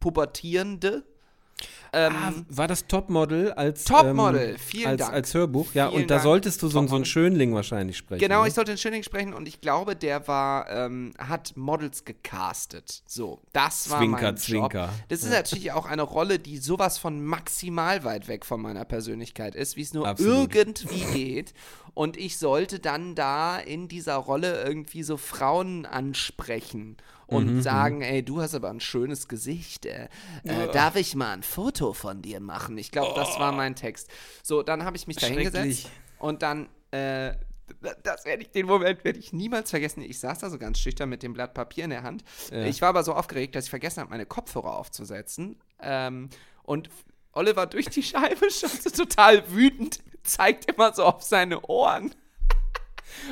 [0.00, 1.04] Pubertierende.
[1.92, 5.12] Ähm, Ah, war das Topmodel als Topmodel, ähm, vielen als, Dank.
[5.12, 5.72] als Hörbuch?
[5.74, 7.04] Ja, Vielen und da Dank, solltest du so, so einen.
[7.04, 8.20] Schönling wahrscheinlich sprechen.
[8.20, 8.48] Genau, ne?
[8.48, 13.02] ich sollte in Schöning sprechen und ich glaube, der war, ähm, hat Models gecastet.
[13.06, 14.84] So, das war Zwinker, mein Zwinker.
[14.86, 14.94] Job.
[15.08, 19.54] Das ist natürlich auch eine Rolle, die sowas von maximal weit weg von meiner Persönlichkeit
[19.54, 20.54] ist, wie es nur Absolut.
[20.54, 21.54] irgendwie geht.
[21.94, 26.96] Und ich sollte dann da in dieser Rolle irgendwie so Frauen ansprechen
[27.28, 29.86] und Mhm, sagen, ey, du hast aber ein schönes Gesicht.
[29.86, 30.08] Äh,
[30.44, 32.76] äh, darf ich mal ein Foto von dir machen?
[32.78, 34.08] Ich glaube, das war mein Text.
[34.42, 37.34] So, dann habe ich mich da hingesetzt und dann, äh,
[38.02, 40.00] das werde ich, den Moment werde ich niemals vergessen.
[40.02, 42.24] Ich saß da so ganz schüchtern mit dem Blatt Papier in der Hand.
[42.50, 45.60] Ich war aber so aufgeregt, dass ich vergessen habe, meine Kopfhörer aufzusetzen.
[45.80, 46.30] Ähm,
[46.62, 46.88] und
[47.32, 52.14] Oliver durch die Scheibe schon so total wütend zeigt immer so auf seine Ohren.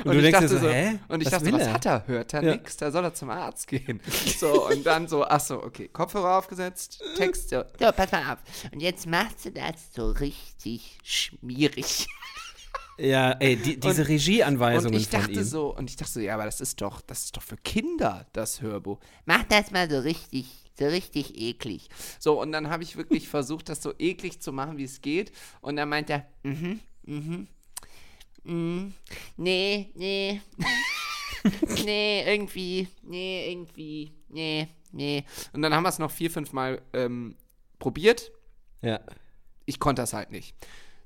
[0.03, 0.99] Und du denkst dir so, hä?
[1.07, 1.73] Und ich Was dachte, was er?
[1.73, 2.07] hat er?
[2.07, 2.51] Hört er Ja.
[2.53, 2.77] nix?
[2.77, 4.01] Da soll er zum Arzt gehen.
[4.39, 8.39] So, und dann so, ach so, okay, Kopfhörer aufgesetzt, Text, ja, So, pass mal auf.
[8.71, 12.07] Und jetzt machst du das so richtig schmierig.
[12.99, 15.43] Ja, ey, die, diese Regieanweisungen Und ich von dachte ihm.
[15.43, 18.25] so, und ich dachte so, ja, aber das ist doch, das ist doch für Kinder,
[18.33, 18.99] das Hörbuch.
[19.25, 20.47] Mach das mal so richtig,
[20.79, 21.89] so richtig eklig.
[22.17, 25.31] So, und dann habe ich wirklich versucht, das so eklig zu machen, wie es geht.
[25.61, 27.47] Und dann meint er, Mhm, mhm.
[28.47, 28.93] Mm,
[29.35, 30.41] nee, nee.
[31.83, 35.25] nee, irgendwie, nee, irgendwie, nee, nee.
[35.53, 37.35] und dann haben wir es noch vier, fünf Mal ähm,
[37.77, 38.31] probiert.
[38.81, 38.99] Ja.
[39.65, 40.55] ich konnte das halt nicht.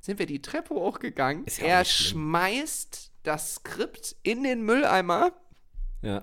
[0.02, 1.46] Sind wir die Treppe hochgegangen.
[1.46, 5.32] Ist ja er schmeißt das Skript in den Mülleimer.
[6.02, 6.22] Ja.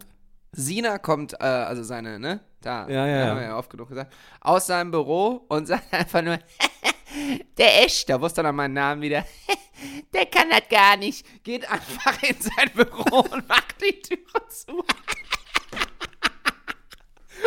[0.53, 2.41] Sina kommt, äh, also seine, ne?
[2.61, 6.23] Da, Ja, ja, haben wir ja oft genug gesagt, aus seinem Büro und sagt einfach
[6.23, 6.39] nur,
[7.57, 9.27] der Esch, da wusste er meinen Namen wieder,
[10.13, 11.25] der kann das gar nicht.
[11.45, 14.73] Geht einfach in sein Büro und macht die Türe zu.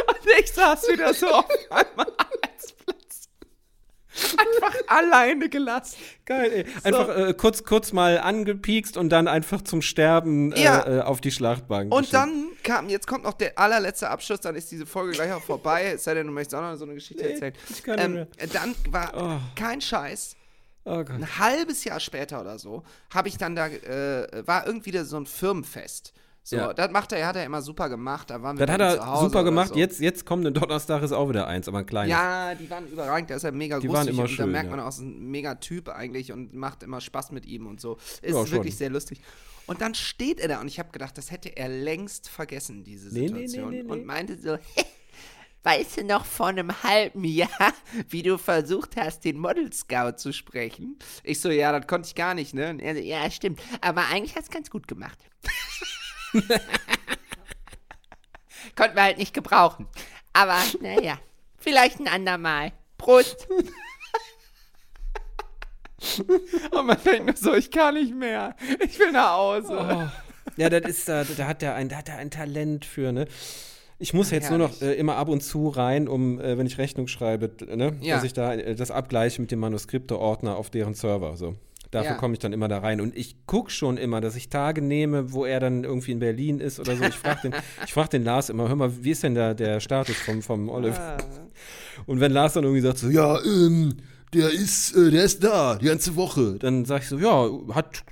[0.07, 2.50] Und ich saß wieder so auf Arbeitsplatz.
[4.37, 5.97] Einfach alleine gelassen.
[6.25, 6.65] Geil, ey.
[6.83, 10.99] Einfach äh, kurz, kurz mal angepiekst und dann einfach zum Sterben äh, Ja.
[10.99, 11.91] äh, auf die Schlachtbank.
[11.93, 12.13] Und geschickt.
[12.13, 15.91] dann kam, jetzt kommt noch der allerletzte Abschluss, dann ist diese Folge gleich auch vorbei.
[15.95, 17.53] Es sei denn, du möchtest auch noch so eine Geschichte erzählen.
[17.69, 18.27] ich kann nicht ähm, mehr.
[18.53, 19.39] dann war Oh.
[19.59, 20.35] kein Scheiß.
[20.83, 21.03] Oh.
[21.07, 25.17] Ein halbes Jahr später oder so, habe ich dann da, äh, war irgendwie da so
[25.17, 26.13] ein Firmenfest.
[26.43, 26.73] So, Ja.
[26.73, 28.29] das macht er, hat er immer super gemacht.
[28.31, 29.69] Da waren wir Das hat er super gemacht.
[29.69, 29.75] So.
[29.75, 32.11] Jetzt, jetzt kommenden Donnerstag ist auch wieder eins, aber ein kleines.
[32.11, 34.69] Ja, die waren überragend, der ist ja mega Die waren immer und da schön, merkt
[34.71, 34.75] ja.
[34.75, 37.97] man auch, ist ein mega Typ eigentlich und macht immer Spaß mit ihm und so.
[38.21, 39.21] Ist Ja, wirklich sehr lustig.
[39.67, 43.13] Und dann steht er da und ich habe gedacht, das hätte er längst vergessen, diese
[43.13, 43.69] Nee, nee, nee, Situation.
[43.69, 43.81] nee.
[43.83, 44.57] Und meinte so,
[45.63, 47.49] Weißt du noch vor einem halben Jahr,
[48.09, 50.97] wie du versucht hast, den Model Scout zu sprechen?
[51.23, 52.71] ich so, ja, das konnte ich gar nicht, ne?
[52.71, 53.61] Und er so, ja, stimmt.
[53.79, 55.19] Aber eigentlich hast du ganz gut gemacht.
[58.75, 59.87] Konnten wir halt nicht gebrauchen.
[60.33, 61.17] Aber naja,
[61.57, 62.71] vielleicht ein andermal.
[62.97, 63.47] Prost.
[66.71, 68.55] Und man denkt nur so, ich kann nicht mehr.
[68.79, 70.11] Ich will nach Hause.
[70.57, 73.27] Ja, das ist da, da hat er ein, da hat er ein Talent für, ne?
[73.99, 76.79] Ich muss jetzt nur noch äh, immer ab und zu rein, um, äh, wenn ich
[76.79, 78.15] Rechnung schreibe, ne, Ja.
[78.15, 81.37] dass ich da äh, das abgleiche mit dem Manuskripte-Ordner auf deren Server.
[81.37, 81.55] So.
[81.91, 82.17] Dafür Ja.
[82.17, 83.01] komme ich dann immer da rein.
[83.01, 86.59] Und ich gucke schon immer, dass ich Tage nehme, wo er dann irgendwie in Berlin
[86.59, 87.03] ist oder so.
[87.03, 87.53] Ich frage den,
[87.85, 90.69] ich frag den Lars immer, hör mal, wie ist denn da der Status vom, vom
[90.69, 90.97] Olive?
[90.99, 91.17] Ah.
[92.05, 93.97] Und wenn Lars dann irgendwie sagt so, ja, ähm,
[94.33, 98.03] der ist, äh, der ist da, die ganze Woche, dann sag ich so, ja, hat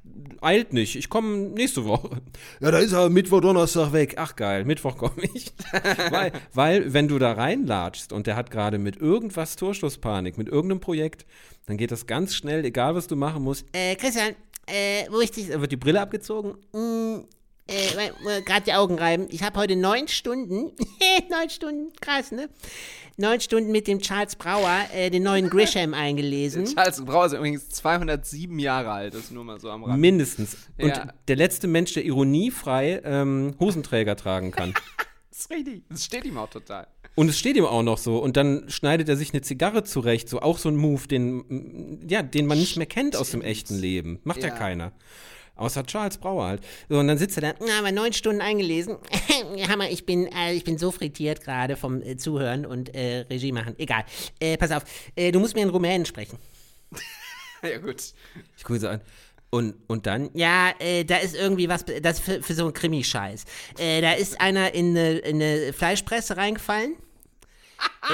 [0.41, 2.21] eilt nicht, ich komme nächste Woche.
[2.59, 4.15] Ja, da ist er Mittwoch, Donnerstag weg.
[4.17, 5.53] Ach geil, Mittwoch komme ich.
[6.11, 10.79] weil, weil, wenn du da reinlatschst und der hat gerade mit irgendwas Torschlusspanik, mit irgendeinem
[10.79, 11.25] Projekt,
[11.65, 13.65] dann geht das ganz schnell, egal was du machen musst.
[13.73, 15.49] Äh, Christian, äh, wo ich dich.
[15.49, 16.55] Wird die Brille abgezogen.
[16.73, 17.25] Mm,
[17.69, 19.27] äh, gerade die Augen reiben.
[19.29, 20.71] Ich habe heute neun Stunden,
[21.29, 22.49] neun Stunden, krass, ne?
[23.17, 26.65] Neun Stunden mit dem Charles Brauer äh, den neuen Grisham eingelesen.
[26.65, 29.99] Charles Brauer ist übrigens 207 Jahre alt, das ist nur mal so am Rand.
[29.99, 30.55] Mindestens.
[30.79, 31.07] Und Ja.
[31.27, 34.73] der letzte Mensch, der ironiefrei ähm, Hosenträger tragen kann.
[35.31, 35.83] Das ist richtig.
[35.89, 36.85] Das steht ihm auch total.
[37.15, 38.17] Und es steht ihm auch noch so.
[38.17, 40.27] Und dann schneidet er sich eine Zigarre zurecht.
[40.27, 43.77] So auch so ein Move, den, ja, den man nicht mehr kennt aus dem echten
[43.77, 44.19] Leben.
[44.25, 44.55] Macht ja, Ja.
[44.55, 44.91] keiner.
[45.59, 46.61] Außer Charles Brauer halt.
[46.87, 47.53] So, und dann sitzt er da.
[47.59, 48.97] Na, aber neun Stunden eingelesen.
[49.67, 53.51] Hammer, ich bin, äh, ich bin so frittiert gerade vom äh, Zuhören und äh, Regie
[53.51, 53.75] machen.
[53.77, 54.05] Egal.
[54.39, 54.83] Äh, pass auf,
[55.15, 56.39] äh, du musst mir in Rumänen sprechen.
[57.61, 58.01] Ja, gut.
[58.55, 59.01] Ich gucke so an.
[59.49, 62.73] Und, und dann, Ja, äh, da ist irgendwie was, das ist für, für so einen
[62.73, 63.43] Krimi-Scheiß.
[63.77, 66.95] Äh, da ist einer in eine, in eine Fleischpresse reingefallen.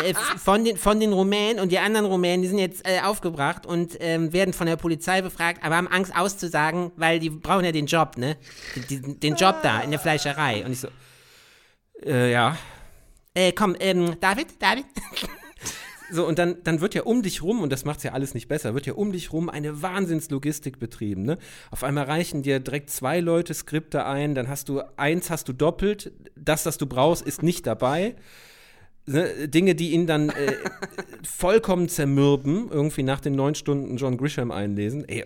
[0.03, 3.65] Äh, von, den, von den Rumänen und die anderen Rumänen, die sind jetzt äh, aufgebracht
[3.65, 7.71] und ähm, werden von der Polizei befragt, aber haben Angst auszusagen, weil die brauchen ja
[7.71, 8.37] den Job, ne?
[8.75, 10.65] Die, die, den Job da in der Fleischerei.
[10.65, 10.87] Und ich so,
[12.03, 12.57] äh, ja.
[13.33, 14.85] äh, komm, ähm, David, David?
[16.11, 18.47] So, und dann, dann wird ja um dich rum, und das macht ja alles nicht
[18.47, 21.23] besser, wird ja um dich rum eine Wahnsinnslogistik betrieben.
[21.23, 21.37] Ne?
[21.71, 25.53] Auf einmal reichen dir direkt zwei Leute Skripte ein, dann hast du eins hast du
[25.53, 28.15] doppelt, das, das du brauchst, ist nicht dabei.
[29.07, 29.47] Ne?
[29.47, 30.53] Dinge, die ihn dann äh,
[31.23, 35.07] vollkommen zermürben, irgendwie nach den neun Stunden John Grisham einlesen.
[35.07, 35.23] Ey,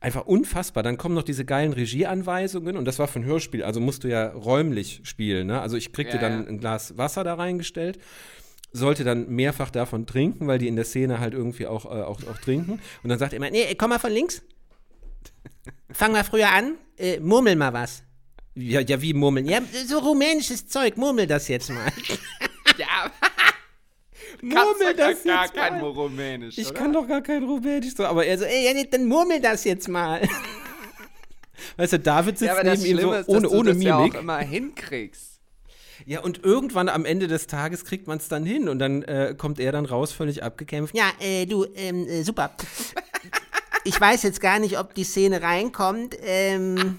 [0.00, 0.82] einfach unfassbar.
[0.82, 4.08] Dann kommen noch diese geilen Regieanweisungen, und das war für ein Hörspiel, also musst du
[4.08, 5.48] ja räumlich spielen.
[5.48, 5.60] Ne?
[5.60, 6.48] Also ich kriegte Ja, dann ja.
[6.48, 7.98] ein Glas Wasser da reingestellt
[8.72, 12.20] sollte dann mehrfach davon trinken, weil die in der Szene halt irgendwie auch, äh, auch,
[12.24, 12.78] auch trinken.
[13.02, 14.42] Und dann sagt er immer, nee, Nee, komm mal von links.
[15.90, 18.02] Fang mal früher an, äh, murmel mal was.
[18.54, 19.46] ja, ja, wie murmeln?
[19.46, 21.90] Ja, so rumänisches Zeug, murmel das jetzt mal.
[24.42, 25.88] Ja, murmel das gar jetzt kein mal.
[25.90, 26.78] Rumänisch, Ich oder?
[26.78, 30.20] kann doch gar kein Rumänisch so, aber er so, ey, dann murmel das jetzt mal.
[31.76, 33.98] weißt du, David sitzt Ja, neben ihm so ist, ohne, dass du ohne das ja
[33.98, 34.14] Mimik.
[34.16, 35.40] auch immer hinkriegst.
[36.04, 39.34] Ja, und irgendwann am Ende des Tages kriegt man es dann hin und dann äh,
[39.38, 40.94] kommt er dann raus, völlig abgekämpft.
[40.94, 42.50] Ja, äh, du, ähm, äh, super.
[43.84, 46.98] Ich weiß jetzt gar nicht, ob die Szene reinkommt, ähm,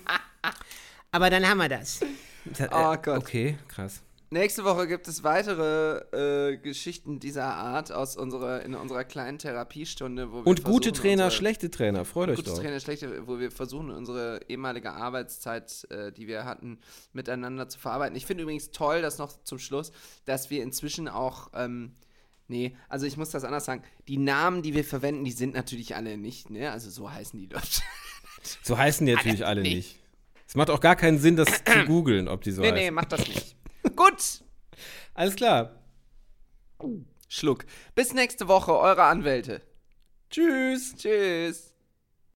[1.11, 1.99] aber dann haben wir das.
[2.01, 3.17] Äh, Oh Gott.
[3.17, 4.01] Okay, krass.
[4.30, 5.99] Nächste Woche gibt es weitere
[6.51, 10.32] äh, Geschichten dieser Art aus unserer, in unserer kleinen Therapiestunde.
[10.34, 12.55] Wo wir und gute Trainer, unsere, schlechte Trainer, freut euch gute doch.
[12.57, 16.80] Gute Trainer, schlechte, wo wir versuchen, unsere ehemalige Arbeitszeit, äh, die wir hatten,
[17.13, 18.17] miteinander zu verarbeiten.
[18.17, 19.93] Ich finde übrigens toll, dass noch zum Schluss,
[20.25, 21.95] dass wir inzwischen auch, ähm,
[22.49, 25.95] nee, also ich muss das anders sagen, die Namen, die wir verwenden, die sind natürlich
[25.95, 26.69] alle nicht, ne?
[26.71, 27.82] Also so heißen die Leute.
[28.61, 29.75] So heißen die natürlich alle, alle nicht.
[29.75, 29.99] nicht.
[30.49, 32.84] Es macht auch gar keinen Sinn, das zu googeln, ob die so Nee, heißen.
[32.84, 33.57] nee, macht das nicht.
[33.95, 34.43] Gut.
[35.13, 35.71] Alles klar.
[37.27, 37.65] Schluck.
[37.95, 39.61] Bis nächste Woche, eure Anwälte.
[40.29, 40.95] Tschüss.
[40.95, 41.66] Tschüss.